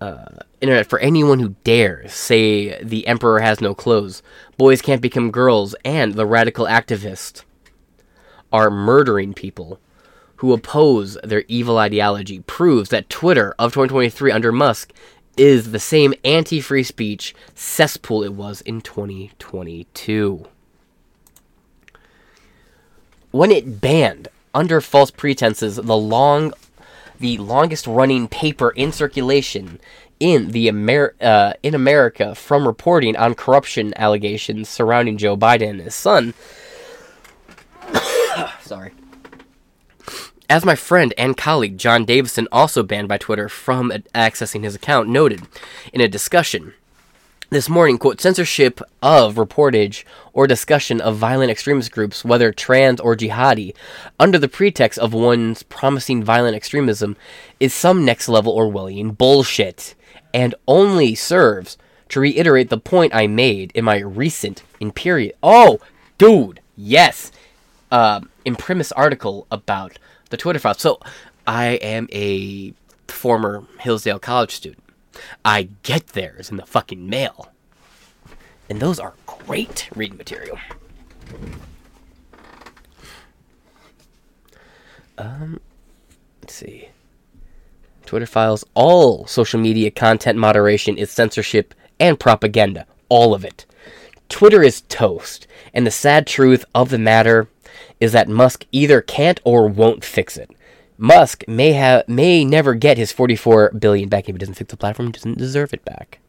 Uh, 0.02 0.40
internet 0.62 0.88
for 0.88 1.00
anyone 1.00 1.40
who 1.40 1.56
dares 1.64 2.14
say 2.14 2.84
the 2.84 3.08
emperor 3.08 3.40
has 3.40 3.62
no 3.62 3.74
clothes, 3.74 4.22
boys 4.58 4.82
can't 4.82 5.02
become 5.02 5.32
girls, 5.32 5.74
and 5.86 6.14
the 6.14 6.26
radical 6.26 6.66
activist 6.66 7.44
are 8.52 8.70
murdering 8.70 9.34
people 9.34 9.80
who 10.38 10.54
oppose 10.54 11.18
their 11.24 11.44
evil 11.48 11.78
ideology 11.78 12.40
proves 12.42 12.90
that 12.90 13.10
Twitter 13.10 13.56
of 13.58 13.74
2023 13.74 14.32
under 14.32 14.52
Musk 14.52 14.92
is 15.38 15.72
the 15.72 15.80
same 15.80 16.14
anti 16.24 16.62
free 16.62 16.84
speech 16.84 17.36
cesspool 17.54 18.24
it 18.24 18.34
was 18.34 18.62
in 18.62 18.82
2022. 18.82 20.48
When 23.32 23.52
it 23.52 23.82
banned, 23.82 24.30
under 24.54 24.80
false 24.80 25.12
pretenses, 25.12 25.76
the 25.76 25.98
long 25.98 26.54
the 27.20 27.38
longest 27.38 27.88
running 27.88 28.28
paper 28.28 28.72
in 28.72 28.92
circulation 28.92 29.80
in 30.20 30.52
the 30.52 30.68
Amer- 30.68 31.16
uh, 31.22 31.54
in 31.64 31.76
America 31.76 32.36
from 32.36 32.66
reporting 32.66 33.16
on 33.16 33.36
corruption 33.36 33.94
allegations 33.98 34.70
surrounding 34.70 35.18
Joe 35.18 35.36
Biden 35.36 35.70
and 35.72 35.82
his 35.82 35.96
son, 35.96 36.34
Sorry. 38.62 38.92
As 40.48 40.64
my 40.64 40.76
friend 40.76 41.12
and 41.18 41.36
colleague 41.36 41.80
John 41.80 42.06
Davidson, 42.06 42.48
also 42.52 42.84
banned 42.84 43.08
by 43.08 43.18
Twitter 43.18 43.50
from 43.50 43.92
accessing 44.14 44.64
his 44.64 44.76
account, 44.76 45.10
noted 45.10 45.42
in 45.92 46.02
a 46.02 46.08
discussion 46.08 46.76
this 47.50 47.68
morning, 47.68 47.98
quote, 47.98 48.22
censorship 48.22 48.80
of 49.02 49.36
reportage 49.36 50.04
or 50.34 50.46
discussion 50.46 51.02
of 51.02 51.16
violent 51.16 51.50
extremist 51.50 51.92
groups, 51.92 52.24
whether 52.24 52.52
trans 52.52 53.00
or 53.00 53.16
jihadi, 53.16 53.74
under 54.20 54.38
the 54.38 54.48
pretext 54.48 55.00
of 55.00 55.14
one's 55.14 55.64
promising 55.64 56.24
violent 56.24 56.56
extremism, 56.56 57.18
is 57.60 57.74
some 57.74 58.06
next 58.06 58.30
level 58.30 58.56
Orwellian 58.56 59.18
bullshit, 59.18 59.96
and 60.32 60.54
only 60.68 61.16
serves 61.16 61.76
to 62.10 62.20
reiterate 62.20 62.70
the 62.70 62.78
point 62.78 63.16
I 63.16 63.26
made 63.26 63.72
in 63.74 63.86
my 63.86 63.98
recent 63.98 64.62
Imperial. 64.80 65.34
Oh, 65.42 65.80
dude, 66.20 66.60
yes, 66.76 67.32
uh, 67.92 68.22
imprimis 68.44 68.92
article 68.92 69.48
about 69.50 69.98
the 70.36 70.42
Twitter 70.42 70.60
files. 70.60 70.82
So 70.82 71.00
I 71.48 71.76
am 71.76 72.08
a 72.12 72.74
former 73.08 73.64
Hillsdale 73.80 74.20
College 74.20 74.52
student. 74.52 74.84
I 75.46 75.70
get 75.84 76.08
theirs 76.08 76.52
in 76.52 76.58
the 76.58 76.66
fucking 76.66 77.10
mail. 77.10 77.52
And 78.70 78.82
those 78.82 79.00
are 79.00 79.14
great 79.26 79.90
reading 79.96 80.18
material. 80.18 80.58
Um, 85.18 85.62
let's 86.42 86.54
see. 86.54 86.90
Twitter 88.06 88.26
files 88.26 88.66
all 88.74 89.26
social 89.26 89.60
media 89.60 89.90
content 89.90 90.38
moderation 90.38 90.98
is 90.98 91.10
censorship 91.10 91.74
and 92.00 92.20
propaganda. 92.20 92.86
All 93.08 93.34
of 93.34 93.46
it. 93.46 93.66
Twitter 94.28 94.64
is 94.64 94.82
toast, 94.82 95.48
and 95.74 95.88
the 95.88 95.92
sad 95.92 96.28
truth 96.28 96.66
of 96.74 96.90
the 96.90 96.98
matter 96.98 97.48
is 98.00 98.12
that 98.12 98.30
Musk 98.30 98.66
either 98.72 99.02
can't 99.02 99.40
or 99.44 99.68
won't 99.68 100.04
fix 100.04 100.38
it. 100.38 100.52
Musk 100.98 101.44
may 101.48 101.74
have 101.74 102.08
may 102.08 102.46
never 102.46 102.74
get 102.74 102.98
his 102.98 103.12
44 103.12 103.72
billion 103.72 104.08
back 104.08 104.30
if 104.30 104.36
he 104.36 104.40
doesn't 104.40 104.56
fix 104.56 104.72
the 104.72 104.78
platform, 104.78 105.08
he 105.08 105.12
doesn't 105.14 105.38
deserve 105.38 105.74
it 105.74 105.84
back. 105.84 106.20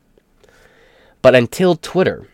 But 1.22 1.34
until 1.34 1.76
Twitter 1.76 2.28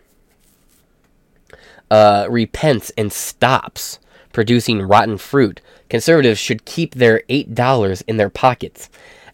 uh, 1.91 2.27
repents 2.29 2.91
and 2.97 3.13
stops 3.13 3.99
producing 4.31 4.81
rotten 4.81 5.17
fruit, 5.17 5.61
conservatives 5.89 6.39
should 6.39 6.65
keep 6.65 6.95
their 6.95 7.21
$8 7.29 8.03
in 8.07 8.17
their 8.17 8.29
pockets. 8.29 8.89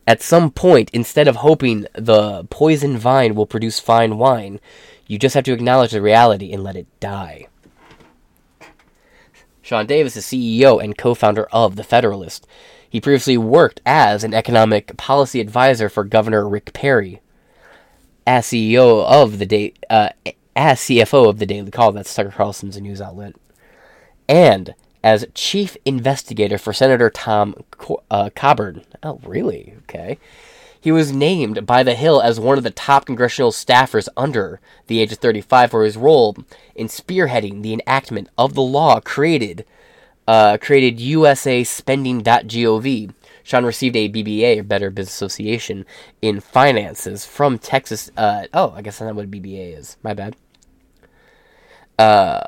At 0.06 0.22
some 0.22 0.52
point, 0.52 0.90
instead 0.92 1.28
of 1.28 1.38
hoping 1.38 1.86
the 1.94 2.44
poison 2.46 2.98
vine 2.98 3.36
will 3.36 3.46
produce 3.46 3.80
fine 3.80 4.18
wine, 4.18 4.60
you 5.08 5.18
just 5.18 5.36
have 5.36 5.46
to 5.46 5.54
acknowledge 5.54 5.92
the 5.92 6.02
reality 6.02 6.52
and 6.52 6.64
let 6.64 6.76
it 6.76 6.88
die. 7.00 7.48
Sean 9.69 9.86
Davis 9.86 10.17
is 10.17 10.25
CEO 10.25 10.84
and 10.84 10.97
co 10.97 11.13
founder 11.13 11.45
of 11.51 11.75
The 11.75 11.84
Federalist. 11.84 12.47
He 12.89 12.99
previously 12.99 13.38
worked 13.38 13.82
as 13.86 14.23
an 14.23 14.34
economic 14.34 14.97
policy 14.97 15.39
advisor 15.39 15.89
for 15.89 16.03
Governor 16.03 16.49
Rick 16.49 16.73
Perry. 16.73 17.21
As 18.25 18.47
CEO 18.47 19.05
of 19.05 19.38
the 19.38 19.45
day, 19.45 19.73
uh, 19.88 20.10
as 20.55 20.79
CFO 20.79 21.29
of 21.29 21.38
the 21.38 21.45
Daily 21.45 21.69
Call, 21.69 21.91
that's 21.91 22.12
Tucker 22.12 22.32
Carlson's 22.32 22.82
news 22.82 22.99
outlet, 22.99 23.36
and 24.27 24.73
as 25.03 25.27
chief 25.36 25.77
investigator 25.86 26.58
for 26.58 26.73
Senator 26.73 27.12
Tom 27.12 27.53
Co- 27.69 28.01
uh, 28.10 28.32
Coburn. 28.36 28.84
Oh, 29.03 29.19
really? 29.23 29.75
Okay. 29.84 30.17
He 30.82 30.92
was 30.92 31.12
named 31.12 31.65
by 31.65 31.84
The 31.84 31.96
Hill 31.96 32.22
as 32.22 32.39
one 32.39 32.58
of 32.58 32.63
the 32.63 32.72
top 32.72 33.06
congressional 33.06 33.52
staffers 33.52 34.08
under 34.15 34.62
the 34.88 35.02
age 35.02 35.12
of 35.12 35.18
35 35.18 35.72
for 35.72 35.84
his 35.84 35.98
role 35.98 36.38
in 36.74 36.88
spearheading 36.88 37.62
the 37.62 37.74
enactment 37.74 38.30
of 38.38 38.54
the 38.54 38.62
law 38.62 39.00
created 39.00 39.65
uh, 40.28 40.58
created 40.62 41.00
USA 41.00 41.63
Spending.gov. 41.63 43.13
Sean 43.44 43.65
received 43.65 43.96
a 43.96 44.08
BBA, 44.08 44.60
or 44.60 44.63
Better 44.63 44.92
Business 44.92 45.15
Association, 45.15 45.88
in 46.22 46.39
finances 46.39 47.26
from 47.26 47.58
Texas. 47.58 48.12
Uh, 48.15 48.46
oh, 48.54 48.72
I 48.76 48.84
guess 48.84 49.00
that's 49.00 49.08
not 49.08 49.15
what 49.15 49.26
a 49.26 49.28
BBA 49.28 49.76
is. 49.76 49.98
My 50.04 50.13
bad. 50.13 50.36
Uh, 51.98 52.42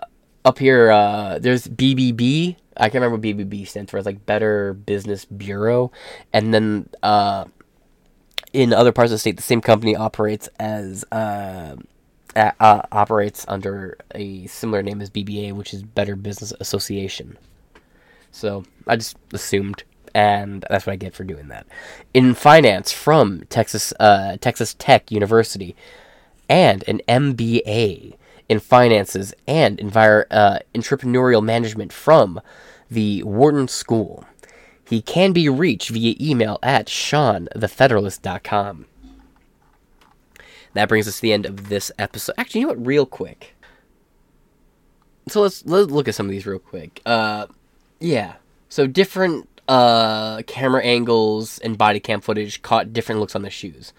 up 0.46 0.60
here, 0.60 0.92
uh, 0.92 1.40
there's 1.40 1.66
BBB. 1.68 2.56
I 2.78 2.90
can't 2.90 3.04
remember 3.04 3.16
what 3.16 3.22
BBB 3.24 3.68
stands 3.68 3.90
for. 3.90 3.98
It's 3.98 4.06
like 4.06 4.28
Better 4.28 4.74
Business 4.74 5.26
Bureau. 5.26 5.92
And 6.32 6.54
then 6.54 6.88
uh, 7.02 7.46
in 8.54 8.74
other 8.74 8.92
parts 8.92 9.12
of 9.12 9.16
the 9.16 9.20
state, 9.20 9.38
the 9.38 9.44
same 9.44 9.62
company 9.62 9.96
operates 9.96 10.50
as 10.60 11.04
uh, 11.12 11.76
uh, 12.36 12.82
operates 12.92 13.46
under 13.48 13.98
a 14.14 14.48
similar 14.48 14.82
name 14.84 15.02
as 15.02 15.10
BBA, 15.10 15.54
which 15.54 15.74
is 15.74 15.84
Better 15.84 16.16
Business 16.16 16.54
Association. 16.60 17.38
So 18.32 18.64
I 18.88 18.96
just 18.96 19.18
assumed, 19.34 19.84
and 20.14 20.66
that's 20.70 20.86
what 20.86 20.94
I 20.94 20.98
get 20.98 21.14
for 21.14 21.24
doing 21.24 21.50
that. 21.50 21.68
In 22.14 22.34
finance 22.34 22.92
from 22.92 23.44
Texas 23.50 23.94
uh, 24.00 24.38
Texas 24.40 24.76
Tech 24.78 25.12
University, 25.12 25.76
and 26.50 26.84
an 26.88 27.02
MBA 27.08 28.16
in 28.50 28.60
finances 28.60 29.34
and 29.48 29.78
envir- 29.78 30.26
uh, 30.30 30.60
entrepreneurial 30.76 31.44
management 31.44 31.94
from 31.94 32.42
the 32.90 33.24
Wharton 33.24 33.70
School. 33.70 34.26
He 34.92 35.02
can 35.02 35.32
be 35.32 35.48
reached 35.48 35.90
via 35.90 36.16
email 36.20 36.60
at 36.62 36.88
seanthefederalist.com. 36.88 38.86
That 40.74 40.90
brings 40.90 41.08
us 41.08 41.16
to 41.16 41.22
the 41.22 41.32
end 41.32 41.46
of 41.46 41.70
this 41.70 41.94
episode. 41.98 42.36
Actually, 42.38 42.60
you 42.60 42.68
know 42.68 42.74
what? 42.74 42.86
Real 42.86 43.06
quick. 43.06 43.56
So 45.30 45.40
let's 45.44 45.66
let's 45.66 45.90
look 45.90 46.10
at 46.10 46.16
some 46.16 46.26
of 46.26 46.32
these 46.32 46.46
real 46.46 46.60
quick. 46.60 47.02
Uh, 47.06 47.48
yeah. 48.02 48.34
So 48.68 48.86
different 48.86 49.48
uh 49.70 50.42
camera 50.46 50.84
angles 50.84 51.58
and 51.60 51.78
body 51.78 52.02
cam 52.02 52.20
footage 52.20 52.62
caught 52.62 52.92
different 52.92 53.22
looks 53.22 53.34
on 53.34 53.44
the 53.44 53.50
shoes. 53.50 53.94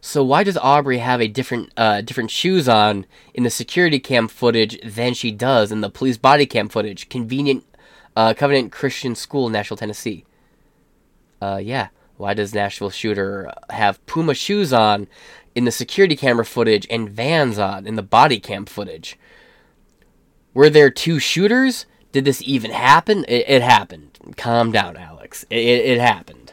So 0.00 0.24
why 0.24 0.42
does 0.42 0.56
Audrey 0.56 0.98
have 0.98 1.20
a 1.20 1.28
different 1.28 1.70
uh, 1.76 2.00
different 2.00 2.30
shoes 2.30 2.66
on 2.66 3.04
in 3.34 3.42
the 3.42 3.50
security 3.50 4.00
cam 4.00 4.26
footage 4.26 4.80
than 4.82 5.12
she 5.12 5.32
does 5.32 5.70
in 5.70 5.82
the 5.82 5.90
police 5.90 6.16
body 6.16 6.46
cam 6.46 6.70
footage? 6.70 7.10
Convenient 7.10 7.66
uh, 8.16 8.32
Covenant 8.32 8.72
Christian 8.72 9.14
School, 9.14 9.50
Nashville, 9.50 9.76
Tennessee. 9.76 10.24
Uh, 11.40 11.60
yeah. 11.62 11.88
Why 12.16 12.34
does 12.34 12.54
Nashville 12.54 12.90
shooter 12.90 13.52
have 13.70 14.04
Puma 14.06 14.34
shoes 14.34 14.72
on 14.72 15.08
in 15.54 15.64
the 15.64 15.72
security 15.72 16.16
camera 16.16 16.44
footage 16.44 16.86
and 16.90 17.08
Vans 17.08 17.58
on 17.58 17.86
in 17.86 17.96
the 17.96 18.02
body 18.02 18.38
cam 18.38 18.66
footage? 18.66 19.18
Were 20.52 20.68
there 20.68 20.90
two 20.90 21.18
shooters? 21.18 21.86
Did 22.12 22.24
this 22.24 22.42
even 22.44 22.72
happen? 22.72 23.24
It, 23.28 23.48
it 23.48 23.62
happened. 23.62 24.18
Calm 24.36 24.72
down, 24.72 24.96
Alex. 24.96 25.44
It, 25.48 25.58
it, 25.58 25.86
it 25.86 26.00
happened. 26.00 26.52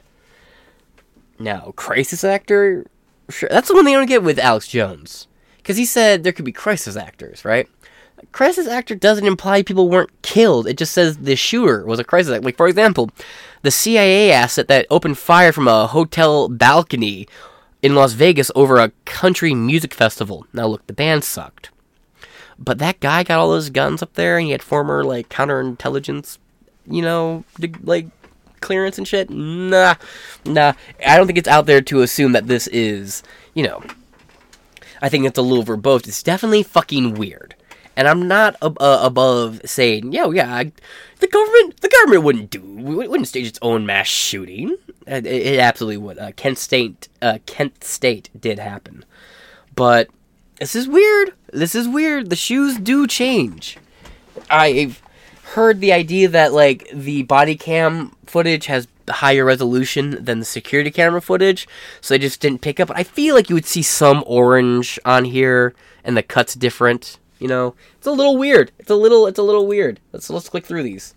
Now, 1.39 1.73
crisis 1.75 2.23
actor 2.23 2.85
Sure, 3.29 3.49
that's 3.51 3.67
the 3.67 3.73
one 3.73 3.87
I 3.87 3.93
don't 3.93 4.05
get 4.05 4.23
with 4.23 4.39
Alex 4.39 4.67
Jones, 4.67 5.27
because 5.57 5.75
he 5.77 5.85
said 5.85 6.23
there 6.23 6.31
could 6.31 6.45
be 6.45 6.53
crisis 6.53 6.95
actors, 6.95 7.43
right? 7.43 7.67
Crisis 8.31 8.67
actor 8.67 8.95
doesn't 8.95 9.25
imply 9.25 9.63
people 9.63 9.89
weren't 9.89 10.21
killed. 10.21 10.67
It 10.67 10.77
just 10.77 10.93
says 10.93 11.17
the 11.17 11.35
shooter 11.35 11.85
was 11.85 11.99
a 11.99 12.03
crisis 12.03 12.33
actor. 12.33 12.45
Like 12.45 12.57
for 12.57 12.67
example, 12.67 13.09
the 13.61 13.71
CIA 13.71 14.31
asset 14.31 14.67
that 14.67 14.87
opened 14.89 15.17
fire 15.17 15.51
from 15.51 15.67
a 15.67 15.87
hotel 15.87 16.49
balcony 16.49 17.27
in 17.81 17.95
Las 17.95 18.13
Vegas 18.13 18.51
over 18.55 18.77
a 18.77 18.91
country 19.05 19.53
music 19.53 19.93
festival. 19.93 20.45
Now 20.53 20.67
look, 20.67 20.85
the 20.87 20.93
band 20.93 21.23
sucked. 21.23 21.69
But 22.59 22.79
that 22.79 22.99
guy 22.99 23.23
got 23.23 23.39
all 23.39 23.51
those 23.51 23.69
guns 23.69 24.01
up 24.01 24.13
there 24.13 24.37
and 24.37 24.45
he 24.45 24.51
had 24.51 24.63
former 24.63 25.03
like 25.03 25.29
counterintelligence, 25.29 26.39
you 26.87 27.01
know, 27.01 27.43
like 27.83 28.07
clearance 28.61 28.97
and 28.97 29.07
shit. 29.07 29.29
Nah, 29.29 29.95
nah. 30.45 30.73
I 31.05 31.17
don't 31.17 31.27
think 31.27 31.37
it's 31.37 31.47
out 31.47 31.67
there 31.67 31.81
to 31.81 32.01
assume 32.01 32.31
that 32.31 32.47
this 32.47 32.67
is, 32.67 33.21
you 33.53 33.63
know. 33.63 33.83
I 35.01 35.09
think 35.09 35.25
it's 35.25 35.37
a 35.37 35.43
little 35.43 35.63
verbose. 35.63 36.07
It's 36.07 36.23
definitely 36.23 36.63
fucking 36.63 37.13
weird, 37.13 37.55
and 37.97 38.07
I'm 38.07 38.27
not 38.27 38.55
ab- 38.61 38.77
uh, 38.79 38.99
above 39.01 39.59
saying, 39.65 40.13
yo, 40.13 40.29
yeah, 40.29 40.53
I, 40.53 40.71
the 41.19 41.27
government, 41.27 41.81
the 41.81 41.89
government 41.89 42.23
wouldn't 42.23 42.49
do, 42.51 42.61
wouldn't 42.61 43.27
stage 43.27 43.47
its 43.47 43.59
own 43.61 43.87
mass 43.87 44.07
shooting. 44.07 44.77
It, 45.07 45.25
it 45.25 45.59
absolutely 45.59 45.97
would. 45.97 46.19
Uh, 46.19 46.31
Kent 46.33 46.59
State, 46.59 47.09
uh, 47.21 47.39
Kent 47.47 47.83
State 47.83 48.29
did 48.39 48.59
happen, 48.59 49.03
but 49.75 50.09
this 50.59 50.75
is 50.75 50.87
weird. 50.87 51.33
This 51.51 51.73
is 51.73 51.87
weird. 51.87 52.29
The 52.29 52.35
shoes 52.35 52.77
do 52.77 53.07
change. 53.07 53.79
I've 54.49 55.01
heard 55.53 55.79
the 55.79 55.91
idea 55.91 56.27
that 56.27 56.53
like 56.53 56.87
the 56.93 57.23
body 57.23 57.55
cam 57.55 58.15
footage 58.27 58.67
has 58.67 58.87
higher 59.09 59.45
resolution 59.45 60.23
than 60.23 60.39
the 60.39 60.45
security 60.45 60.91
camera 60.91 61.21
footage, 61.21 61.67
so 61.99 62.13
they 62.13 62.19
just 62.19 62.41
didn't 62.41 62.61
pick 62.61 62.79
up. 62.79 62.91
I 62.93 63.03
feel 63.03 63.33
like 63.33 63.49
you 63.49 63.55
would 63.55 63.65
see 63.65 63.81
some 63.81 64.23
orange 64.27 64.99
on 65.03 65.25
here, 65.25 65.73
and 66.03 66.15
the 66.15 66.21
cut's 66.21 66.53
different. 66.53 67.17
You 67.39 67.47
know, 67.47 67.75
it's 67.97 68.07
a 68.07 68.11
little 68.11 68.37
weird. 68.37 68.71
It's 68.79 68.89
a 68.89 68.95
little, 68.95 69.27
it's 69.27 69.39
a 69.39 69.43
little 69.43 69.67
weird. 69.67 69.99
Let's 70.11 70.29
let's 70.29 70.49
click 70.49 70.65
through 70.65 70.83
these. 70.83 71.13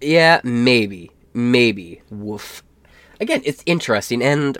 Yeah, 0.00 0.40
maybe, 0.44 1.10
maybe. 1.34 2.02
Woof. 2.10 2.62
Again, 3.20 3.42
it's 3.44 3.62
interesting, 3.66 4.22
and 4.22 4.58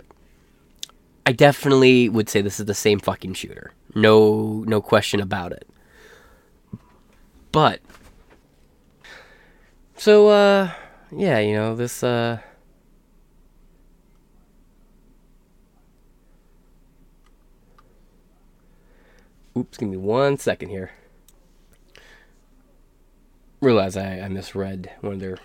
I 1.27 1.31
definitely 1.31 2.07
would 2.07 2.29
say 2.29 2.41
this 2.41 2.59
is 2.59 2.65
the 2.67 2.73
same 2.73 2.99
fucking 2.99 3.33
shooter. 3.33 3.73
No, 3.93 4.63
no 4.65 4.81
question 4.81 5.19
about 5.19 5.51
it. 5.51 5.67
But 7.51 7.81
so 9.97 10.27
uh 10.29 10.71
yeah, 11.11 11.39
you 11.39 11.53
know, 11.53 11.75
this 11.75 12.03
uh 12.03 12.39
Oops, 19.57 19.77
give 19.77 19.89
me 19.89 19.97
one 19.97 20.37
second 20.37 20.69
here. 20.69 20.91
Realize 23.61 23.97
I, 23.97 24.19
I 24.19 24.27
misread 24.27 24.91
one 25.01 25.13
of 25.13 25.19
their 25.19 25.37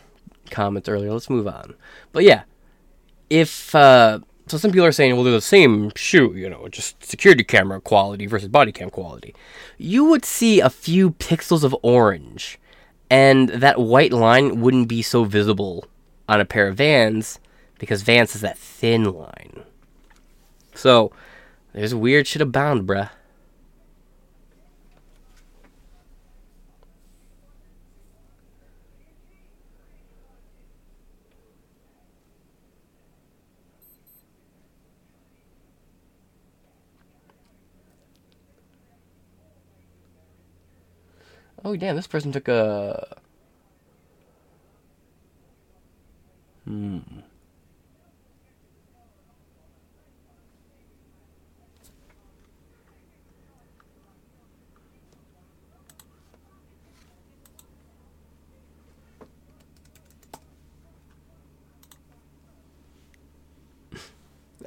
comments 0.50 0.88
earlier. 0.88 1.12
Let's 1.12 1.30
move 1.30 1.48
on. 1.48 1.74
But 2.12 2.24
yeah, 2.24 2.42
if 3.30 3.74
uh 3.74 4.20
So 4.48 4.58
some 4.58 4.72
people 4.72 4.86
are 4.86 4.92
saying, 4.92 5.14
well, 5.14 5.24
they're 5.24 5.32
the 5.32 5.40
same 5.40 5.92
shoe, 5.96 6.34
you 6.34 6.50
know, 6.50 6.68
just 6.68 7.02
security 7.02 7.44
camera 7.44 7.80
quality 7.80 8.26
versus 8.26 8.48
body 8.48 8.72
cam 8.72 8.90
quality. 8.90 9.34
You 9.78 10.04
would 10.06 10.24
see 10.24 10.60
a 10.60 10.68
few 10.68 11.12
pixels 11.12 11.64
of 11.64 11.74
orange, 11.82 12.58
and 13.08 13.48
that 13.48 13.78
white 13.80 14.12
line 14.12 14.60
wouldn't 14.60 14.88
be 14.88 15.00
so 15.00 15.24
visible 15.24 15.86
on 16.28 16.40
a 16.40 16.44
pair 16.44 16.68
of 16.68 16.76
Vans 16.76 17.38
because 17.78 18.02
Vans 18.02 18.34
is 18.34 18.42
that 18.42 18.58
thin 18.58 19.04
line. 19.04 19.62
So 20.74 21.12
there's 21.72 21.94
weird 21.94 22.26
shit 22.26 22.42
abound, 22.42 22.86
bruh. 22.86 23.10
Oh 41.64 41.76
damn, 41.76 41.96
this 41.96 42.06
person 42.06 42.32
took 42.32 42.48
a 42.48 43.16
Hmm. 46.64 46.98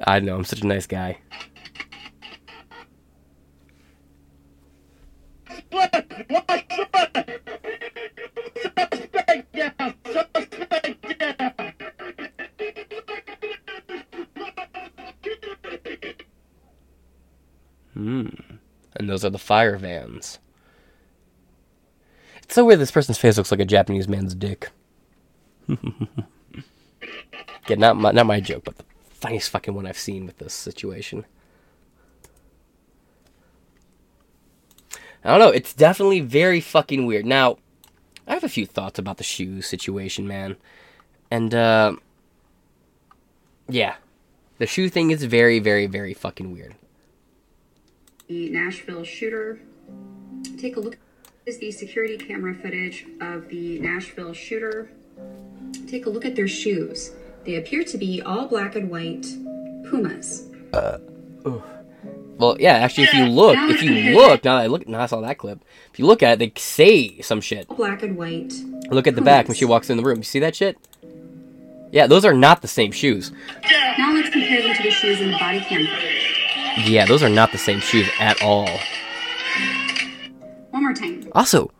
I 0.06 0.20
know, 0.20 0.36
I'm 0.36 0.44
such 0.44 0.60
a 0.62 0.66
nice 0.66 0.86
guy. 0.86 1.18
The 19.30 19.38
fire 19.38 19.76
vans. 19.76 20.38
It's 22.42 22.54
so 22.54 22.64
weird 22.64 22.78
this 22.78 22.90
person's 22.90 23.18
face 23.18 23.36
looks 23.36 23.50
like 23.50 23.60
a 23.60 23.64
Japanese 23.64 24.08
man's 24.08 24.34
dick. 24.34 24.70
yeah, 25.68 25.76
not 27.70 27.96
my, 27.96 28.12
not 28.12 28.26
my 28.26 28.38
joke, 28.40 28.64
but 28.64 28.78
the 28.78 28.84
funniest 29.10 29.50
fucking 29.50 29.74
one 29.74 29.86
I've 29.86 29.98
seen 29.98 30.26
with 30.26 30.38
this 30.38 30.54
situation. 30.54 31.26
I 35.24 35.30
don't 35.30 35.40
know. 35.40 35.50
It's 35.50 35.74
definitely 35.74 36.20
very 36.20 36.60
fucking 36.60 37.04
weird. 37.04 37.26
Now, 37.26 37.58
I 38.28 38.34
have 38.34 38.44
a 38.44 38.48
few 38.48 38.64
thoughts 38.64 38.98
about 38.98 39.16
the 39.16 39.24
shoe 39.24 39.60
situation, 39.60 40.28
man. 40.28 40.56
And, 41.32 41.52
uh, 41.52 41.96
yeah. 43.68 43.96
The 44.58 44.66
shoe 44.66 44.88
thing 44.88 45.10
is 45.10 45.24
very, 45.24 45.58
very, 45.58 45.86
very 45.86 46.14
fucking 46.14 46.52
weird. 46.52 46.76
The 48.28 48.50
Nashville 48.50 49.04
shooter. 49.04 49.60
Take 50.58 50.76
a 50.76 50.80
look. 50.80 50.98
This 51.44 51.56
is 51.56 51.60
the 51.60 51.70
security 51.70 52.16
camera 52.16 52.54
footage 52.54 53.06
of 53.20 53.48
the 53.48 53.78
Nashville 53.78 54.32
shooter. 54.32 54.90
Take 55.86 56.06
a 56.06 56.10
look 56.10 56.24
at 56.24 56.34
their 56.34 56.48
shoes. 56.48 57.12
They 57.44 57.54
appear 57.54 57.84
to 57.84 57.96
be 57.96 58.20
all 58.20 58.48
black 58.48 58.74
and 58.74 58.90
white 58.90 59.26
Pumas. 59.88 60.48
Uh, 60.72 60.98
well, 62.38 62.56
yeah, 62.58 62.74
actually, 62.74 63.04
if 63.04 63.14
you 63.14 63.26
look, 63.26 63.56
if 63.70 63.82
you 63.82 63.90
look, 64.16 64.44
now 64.44 64.56
that 64.56 64.64
I 64.64 64.66
look, 64.66 64.86
now 64.88 65.00
I 65.00 65.06
saw 65.06 65.20
that 65.20 65.38
clip. 65.38 65.64
If 65.92 65.98
you 65.98 66.06
look 66.06 66.22
at 66.22 66.32
it, 66.32 66.38
they 66.38 66.60
say 66.60 67.20
some 67.20 67.40
shit. 67.40 67.68
Black 67.68 68.02
and 68.02 68.16
white. 68.16 68.52
Look 68.90 69.06
at 69.06 69.14
the 69.14 69.22
back 69.22 69.46
when 69.46 69.56
she 69.56 69.64
walks 69.64 69.88
in 69.88 69.96
the 69.96 70.02
room. 70.02 70.18
You 70.18 70.24
see 70.24 70.40
that 70.40 70.56
shit? 70.56 70.76
Yeah, 71.92 72.08
those 72.08 72.24
are 72.24 72.34
not 72.34 72.62
the 72.62 72.68
same 72.68 72.90
shoes. 72.90 73.30
Now 73.96 74.12
let's 74.12 74.28
compare 74.30 74.62
them 74.62 74.74
to 74.76 74.82
the 74.82 74.90
shoes 74.90 75.20
in 75.20 75.30
the 75.30 75.38
body 75.38 75.60
cam 75.60 75.86
footage. 75.86 76.15
Yeah, 76.78 77.06
those 77.06 77.22
are 77.22 77.28
not 77.28 77.52
the 77.52 77.58
same 77.58 77.80
shoes 77.80 78.08
at 78.18 78.42
all. 78.42 78.68
One 80.70 80.82
more 80.82 80.92
time. 80.92 81.28
Also, 81.32 81.70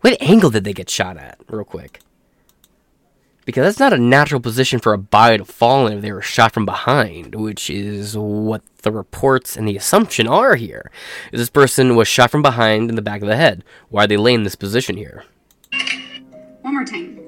what 0.00 0.20
angle 0.20 0.50
did 0.50 0.64
they 0.64 0.74
get 0.74 0.90
shot 0.90 1.16
at, 1.16 1.38
real 1.48 1.64
quick? 1.64 2.00
Because 3.46 3.64
that's 3.64 3.78
not 3.78 3.92
a 3.92 3.98
natural 3.98 4.40
position 4.40 4.80
for 4.80 4.92
a 4.92 4.98
body 4.98 5.38
to 5.38 5.44
fall 5.44 5.86
in 5.86 5.94
if 5.98 6.02
they 6.02 6.12
were 6.12 6.20
shot 6.20 6.52
from 6.52 6.66
behind, 6.66 7.36
which 7.36 7.70
is 7.70 8.16
what 8.16 8.62
the 8.82 8.90
reports 8.90 9.56
and 9.56 9.66
the 9.66 9.76
assumption 9.76 10.26
are 10.26 10.56
here. 10.56 10.90
Is 11.32 11.40
this 11.40 11.48
person 11.48 11.94
was 11.94 12.08
shot 12.08 12.30
from 12.30 12.42
behind 12.42 12.90
in 12.90 12.96
the 12.96 13.02
back 13.02 13.22
of 13.22 13.28
the 13.28 13.36
head. 13.36 13.64
Why 13.88 14.04
are 14.04 14.06
they 14.06 14.16
laying 14.16 14.40
in 14.40 14.44
this 14.44 14.56
position 14.56 14.96
here? 14.96 15.24
One 16.62 16.74
more 16.74 16.84
time. 16.84 17.20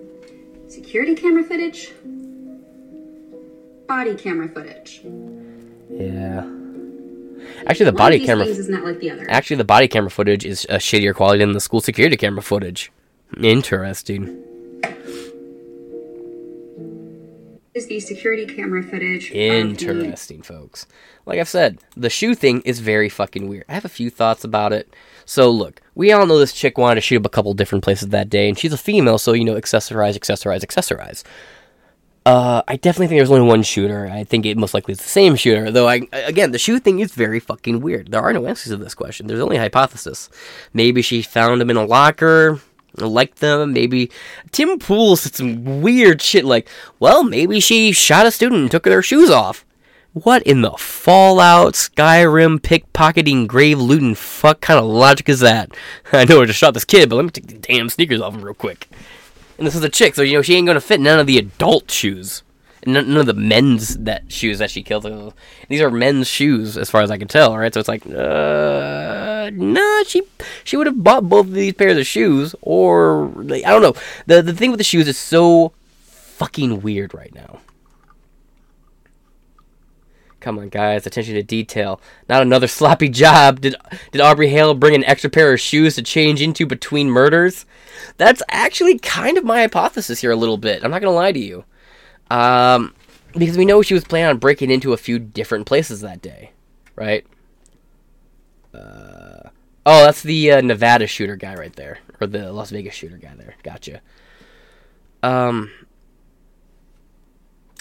Security 0.67 1.15
camera 1.15 1.45
footage. 1.45 1.93
Body 3.87 4.17
camera 4.17 4.49
footage. 4.49 5.01
Yeah. 5.89 6.45
Actually, 7.67 7.87
the 7.87 7.93
One 7.93 7.97
body 7.97 8.25
camera. 8.25 8.47
is 8.47 8.69
not 8.69 8.85
like 8.85 9.01
the 9.01 9.11
other. 9.11 9.31
Actually, 9.31 9.57
the 9.57 9.65
body 9.65 9.89
camera 9.89 10.11
footage 10.11 10.45
is 10.45 10.65
a 10.69 10.77
shittier 10.77 11.15
quality 11.15 11.41
than 11.41 11.53
the 11.53 11.61
school 11.61 11.81
security 11.81 12.17
camera 12.17 12.43
footage. 12.43 12.91
Interesting. 13.43 14.45
is 17.79 17.87
the 17.87 18.01
security 18.01 18.45
camera 18.45 18.83
footage. 18.83 19.31
Interesting, 19.31 20.43
folks. 20.43 20.87
Like 21.25 21.39
I've 21.39 21.49
said, 21.49 21.79
the 21.97 22.11
shoe 22.11 22.35
thing 22.35 22.61
is 22.63 22.81
very 22.81 23.09
fucking 23.09 23.49
weird. 23.49 23.65
I 23.69 23.75
have 23.75 23.85
a 23.85 23.89
few 23.89 24.11
thoughts 24.11 24.45
about 24.45 24.73
it. 24.73 24.93
So, 25.25 25.51
look, 25.51 25.81
we 25.95 26.11
all 26.13 26.27
know 26.27 26.39
this 26.39 26.53
chick 26.53 26.77
wanted 26.77 26.97
to 26.97 27.01
shoot 27.03 27.19
up 27.19 27.27
a 27.27 27.31
couple 27.31 27.55
different 27.55 27.85
places 27.85 28.09
that 28.09 28.29
day, 28.29 28.49
and 28.49 28.59
she's 28.59 28.73
a 28.73 28.79
female, 28.79 29.19
so, 29.19 29.33
you 29.33 29.45
know, 29.45 29.55
accessorize, 29.55 30.19
accessorize, 30.19 30.61
accessorize. 30.65 31.23
Uh, 32.27 32.63
I 32.69 32.77
definitely 32.77 33.07
think 33.07 33.19
there's 33.19 33.31
only 33.31 33.49
one 33.49 33.63
shooter. 33.63 34.07
I 34.07 34.25
think 34.25 34.45
it 34.45 34.59
most 34.59 34.75
likely 34.75 34.93
is 34.93 34.99
the 34.99 35.09
same 35.09 35.35
shooter, 35.35 35.71
though, 35.71 35.89
I, 35.89 36.07
again, 36.13 36.53
the 36.53 36.59
shoe 36.59 36.79
thing 36.79 36.99
is 36.99 37.13
very 37.13 37.41
fucking 37.41 37.81
weird. 37.81 38.11
There 38.11 38.21
are 38.21 38.33
no 38.33 38.47
answers 38.47 38.71
to 38.73 38.77
this 38.77 38.95
question. 38.95 39.27
There's 39.27 39.41
only 39.41 39.57
a 39.57 39.61
hypothesis. 39.61 40.29
Maybe 40.75 41.01
she 41.01 41.23
found 41.23 41.61
them 41.61 41.71
in 41.71 41.77
a 41.79 41.87
locker, 41.87 42.61
liked 42.97 43.39
them. 43.39 43.73
Maybe 43.73 44.11
Tim 44.51 44.79
Pool 44.79 45.17
said 45.17 45.35
some 45.35 45.81
weird 45.81 46.21
shit 46.21 46.45
like, 46.45 46.69
well, 46.99 47.23
maybe 47.25 47.61
she 47.61 47.93
shot 47.93 48.27
a 48.27 48.31
student 48.31 48.61
and 48.63 48.71
took 48.71 48.85
their 48.85 49.03
shoes 49.03 49.31
off. 49.31 49.65
What 50.15 50.43
in 50.43 50.63
the 50.63 50.73
Fallout, 50.73 51.75
Skyrim, 51.75 52.59
pickpocketing, 52.59 53.47
grave 53.47 53.79
looting, 53.79 54.15
fuck 54.15 54.61
kind 54.61 54.79
of 54.81 54.87
logic 54.87 55.29
is 55.29 55.41
that? 55.41 55.71
I 56.13 56.25
know 56.25 56.43
I 56.43 56.47
just 56.47 56.59
shot 56.59 56.75
this 56.75 56.85
kid, 56.85 57.09
but 57.09 57.17
let 57.17 57.25
me 57.25 57.31
take 57.31 57.47
the 57.47 57.55
damn 57.55 57.89
sneakers 57.89 58.21
off 58.21 58.35
him 58.35 58.43
real 58.43 58.55
quick. 58.55 58.89
And 59.59 59.67
this 59.67 59.75
is 59.75 59.83
a 59.83 59.89
chick, 59.89 60.15
so 60.15 60.23
you 60.23 60.35
know 60.35 60.43
she 60.43 60.55
ain't 60.55 60.67
gonna 60.67 60.81
fit 60.81 61.01
none 61.01 61.19
of 61.19 61.27
the 61.27 61.37
adult 61.37 61.91
shoes, 61.91 62.43
none, 62.87 63.17
of 63.17 63.27
the 63.27 63.35
men's 63.35 63.97
that 63.99 64.31
shoes 64.33 64.59
that 64.61 64.71
she 64.71 64.85
killed. 64.85 65.05
Uh, 65.05 65.31
These 65.69 65.81
are 65.81 65.91
men's 65.91 66.29
shoes, 66.29 66.79
as 66.79 66.89
far 66.89 67.03
as 67.03 67.11
I 67.11 67.19
can 67.19 67.27
tell. 67.27 67.57
Right, 67.59 67.75
so 67.75 67.81
it's 67.81 67.89
like, 67.89 68.07
uh, 68.07 69.51
nah, 69.53 70.03
she 70.05 70.23
she 70.63 70.77
would 70.77 70.87
have 70.87 71.03
bought 71.03 71.29
both 71.29 71.47
of 71.47 71.53
these 71.55 71.75
pairs 71.75 71.99
of 71.99 72.07
shoes, 72.07 72.55
or 72.63 73.33
like, 73.35 73.65
I 73.65 73.71
don't 73.71 73.83
know. 73.83 73.95
the 74.27 74.43
The 74.43 74.53
thing 74.53 74.71
with 74.71 74.79
the 74.79 74.85
shoes 74.85 75.09
is 75.09 75.19
so 75.19 75.73
fucking 76.05 76.83
weird 76.83 77.13
right 77.13 77.35
now. 77.35 77.59
Come 80.41 80.59
on, 80.59 80.69
guys, 80.69 81.07
attention 81.07 81.35
to 81.35 81.43
detail. 81.43 82.01
Not 82.29 82.43
another 82.43 82.67
sloppy 82.69 83.09
job. 83.09 83.61
Did 83.61 83.75
did 84.13 84.21
Audrey 84.21 84.49
Hale 84.49 84.75
bring 84.75 84.95
an 84.95 85.05
extra 85.05 85.31
pair 85.31 85.53
of 85.53 85.61
shoes 85.61 85.97
to 85.97 86.03
change 86.03 86.41
into 86.41 86.67
between 86.67 87.11
murders? 87.11 87.67
That's 88.17 88.43
actually 88.49 88.99
kind 88.99 89.37
of 89.37 89.45
my 89.45 89.61
hypothesis 89.61 90.21
here 90.21 90.31
a 90.31 90.37
little 90.37 90.59
bit. 90.59 90.85
I'm 90.85 90.91
not 90.91 91.03
gonna 91.03 91.15
lie 91.15 91.33
to 91.33 91.39
you. 91.39 91.65
Um, 92.31 92.95
because 93.33 93.57
we 93.57 93.65
know 93.65 93.83
she 93.83 93.95
was 93.95 94.05
planning 94.05 94.29
on 94.29 94.39
breaking 94.39 94.71
into 94.71 94.93
a 94.93 94.97
few 94.97 95.19
different 95.19 95.67
places 95.67 96.03
that 96.03 96.23
day, 96.23 96.53
right? 96.95 97.27
Uh, 98.73 99.49
oh, 99.87 100.05
that's 100.05 100.23
the 100.23 100.53
uh, 100.53 100.61
Nevada 100.61 101.07
shooter 101.07 101.37
guy 101.37 101.55
right 101.55 101.75
there, 101.75 101.99
or 102.21 102.27
the 102.27 102.53
Las 102.53 102.71
Vegas 102.71 102.95
shooter 102.95 103.17
guy 103.17 103.35
there. 103.37 103.55
Gotcha. 103.63 104.03
Um, 105.23 105.73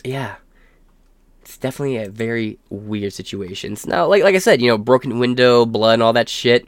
yeah 0.04 0.38
it's 1.48 1.58
definitely 1.58 1.96
a 1.96 2.10
very 2.10 2.60
weird 2.70 3.14
situation. 3.14 3.74
It's 3.74 3.88
now, 3.88 4.06
like 4.06 4.22
like 4.22 4.36
I 4.36 4.40
said, 4.40 4.62
you 4.62 4.68
know, 4.68 4.78
broken 4.78 5.18
window, 5.18 5.66
blood, 5.66 5.94
and 5.94 6.04
all 6.04 6.12
that 6.12 6.28
shit. 6.28 6.68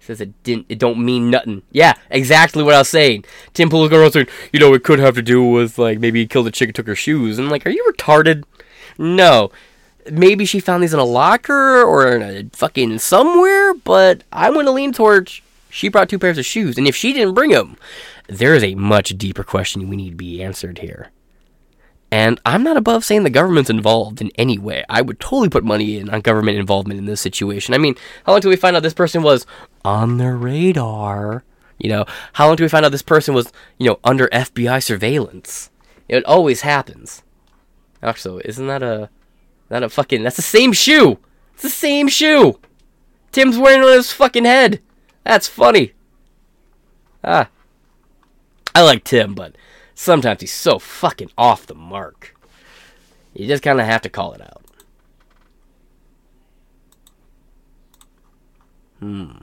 Says 0.00 0.22
it 0.22 0.42
didn't. 0.42 0.64
It 0.70 0.78
don't 0.78 1.04
mean 1.04 1.28
nothing. 1.28 1.64
Yeah, 1.70 1.92
exactly 2.08 2.62
what 2.62 2.74
I 2.74 2.78
was 2.78 2.88
saying. 2.88 3.26
Tim 3.52 3.70
around 3.70 4.12
saying, 4.12 4.28
you 4.54 4.58
know, 4.58 4.72
it 4.72 4.84
could 4.84 5.00
have 5.00 5.16
to 5.16 5.22
do 5.22 5.44
with 5.44 5.76
like 5.76 5.98
maybe 5.98 6.20
he 6.20 6.26
killed 6.26 6.46
the 6.46 6.50
chick 6.50 6.70
and 6.70 6.74
took 6.74 6.86
her 6.86 6.94
shoes. 6.94 7.38
And 7.38 7.50
like, 7.50 7.66
are 7.66 7.70
you 7.70 7.92
retarded? 7.92 8.44
No. 8.96 9.52
Maybe 10.10 10.46
she 10.46 10.60
found 10.60 10.82
these 10.82 10.94
in 10.94 10.98
a 10.98 11.04
locker 11.04 11.82
or 11.82 12.16
in 12.16 12.22
a 12.22 12.48
fucking 12.56 13.00
somewhere, 13.00 13.74
but 13.74 14.24
I'm 14.32 14.54
gonna 14.54 14.70
lean 14.70 14.94
towards 14.94 15.42
she 15.68 15.88
brought 15.90 16.08
two 16.08 16.18
pairs 16.18 16.38
of 16.38 16.46
shoes, 16.46 16.78
and 16.78 16.88
if 16.88 16.96
she 16.96 17.12
didn't 17.12 17.34
bring 17.34 17.50
them, 17.50 17.76
there 18.28 18.54
is 18.54 18.64
a 18.64 18.74
much 18.74 19.10
deeper 19.18 19.44
question 19.44 19.90
we 19.90 19.96
need 19.96 20.10
to 20.10 20.16
be 20.16 20.42
answered 20.42 20.78
here 20.78 21.10
And 22.10 22.40
I'm 22.46 22.62
not 22.62 22.78
above 22.78 23.04
saying 23.04 23.24
the 23.24 23.30
government's 23.30 23.68
involved 23.68 24.22
in 24.22 24.30
any 24.36 24.56
way. 24.56 24.84
I 24.88 25.02
would 25.02 25.20
totally 25.20 25.50
put 25.50 25.64
money 25.64 25.98
in 25.98 26.08
on 26.08 26.22
government 26.22 26.58
involvement 26.58 26.98
in 26.98 27.04
this 27.04 27.20
situation. 27.20 27.74
I 27.74 27.78
mean, 27.78 27.96
how 28.24 28.32
long 28.32 28.40
till 28.40 28.50
we 28.50 28.56
find 28.56 28.74
out 28.76 28.82
this 28.82 28.94
person 28.94 29.22
was 29.22 29.46
on 29.84 30.16
their 30.16 30.36
radar? 30.36 31.44
You 31.78 31.90
know, 31.90 32.04
how 32.32 32.46
long 32.46 32.56
do 32.56 32.64
we 32.64 32.68
find 32.68 32.86
out 32.86 32.92
this 32.92 33.02
person 33.02 33.34
was, 33.34 33.52
you 33.78 33.86
know, 33.86 34.00
under 34.04 34.26
FBI 34.28 34.82
surveillance? 34.82 35.70
It 36.08 36.24
always 36.24 36.62
happens. 36.62 37.22
Actually, 38.02 38.42
isn't 38.46 38.66
that 38.66 38.82
a 38.82 39.10
that 39.68 39.82
a 39.82 39.88
fucking 39.88 40.22
that's 40.22 40.36
the 40.36 40.42
same 40.42 40.72
shoe. 40.72 41.18
It's 41.54 41.62
the 41.62 41.68
same 41.68 42.08
shoe. 42.08 42.58
Tim's 43.32 43.58
wearing 43.58 43.82
on 43.82 43.92
his 43.92 44.12
fucking 44.12 44.44
head. 44.44 44.80
That's 45.24 45.46
funny. 45.46 45.92
Ah. 47.22 47.48
I 48.74 48.82
like 48.82 49.04
Tim, 49.04 49.34
but 49.34 49.56
sometimes 49.98 50.40
he's 50.40 50.52
so 50.52 50.78
fucking 50.78 51.30
off 51.36 51.66
the 51.66 51.74
mark. 51.74 52.36
You 53.34 53.46
just 53.46 53.64
kind 53.64 53.80
of 53.80 53.86
have 53.86 54.02
to 54.02 54.08
call 54.08 54.32
it 54.32 54.40
out. 54.40 54.62
Hmm. 59.00 59.38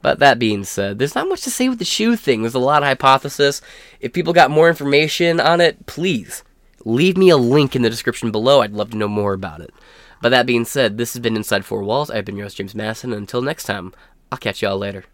But 0.00 0.18
that 0.18 0.38
being 0.38 0.64
said, 0.64 0.98
there's 0.98 1.14
not 1.14 1.28
much 1.28 1.42
to 1.42 1.50
say 1.50 1.68
with 1.68 1.78
the 1.78 1.84
shoe 1.84 2.16
thing. 2.16 2.42
There's 2.42 2.54
a 2.54 2.58
lot 2.58 2.82
of 2.82 2.88
hypothesis. 2.88 3.60
If 4.00 4.12
people 4.12 4.32
got 4.32 4.50
more 4.50 4.68
information 4.68 5.40
on 5.40 5.60
it, 5.60 5.86
please 5.86 6.42
leave 6.84 7.16
me 7.16 7.30
a 7.30 7.36
link 7.36 7.76
in 7.76 7.82
the 7.82 7.90
description 7.90 8.30
below. 8.30 8.60
I'd 8.60 8.72
love 8.72 8.90
to 8.90 8.96
know 8.96 9.08
more 9.08 9.32
about 9.32 9.60
it. 9.60 9.72
But 10.20 10.30
that 10.30 10.46
being 10.46 10.64
said, 10.64 10.96
this 10.96 11.12
has 11.14 11.20
been 11.20 11.36
Inside 11.36 11.64
Four 11.64 11.82
Walls. 11.84 12.10
I've 12.10 12.24
been 12.24 12.36
your 12.36 12.46
host, 12.46 12.56
James 12.56 12.74
Masson. 12.74 13.12
Until 13.12 13.42
next 13.42 13.64
time, 13.64 13.92
I'll 14.32 14.38
catch 14.38 14.62
y'all 14.62 14.78
later. 14.78 15.04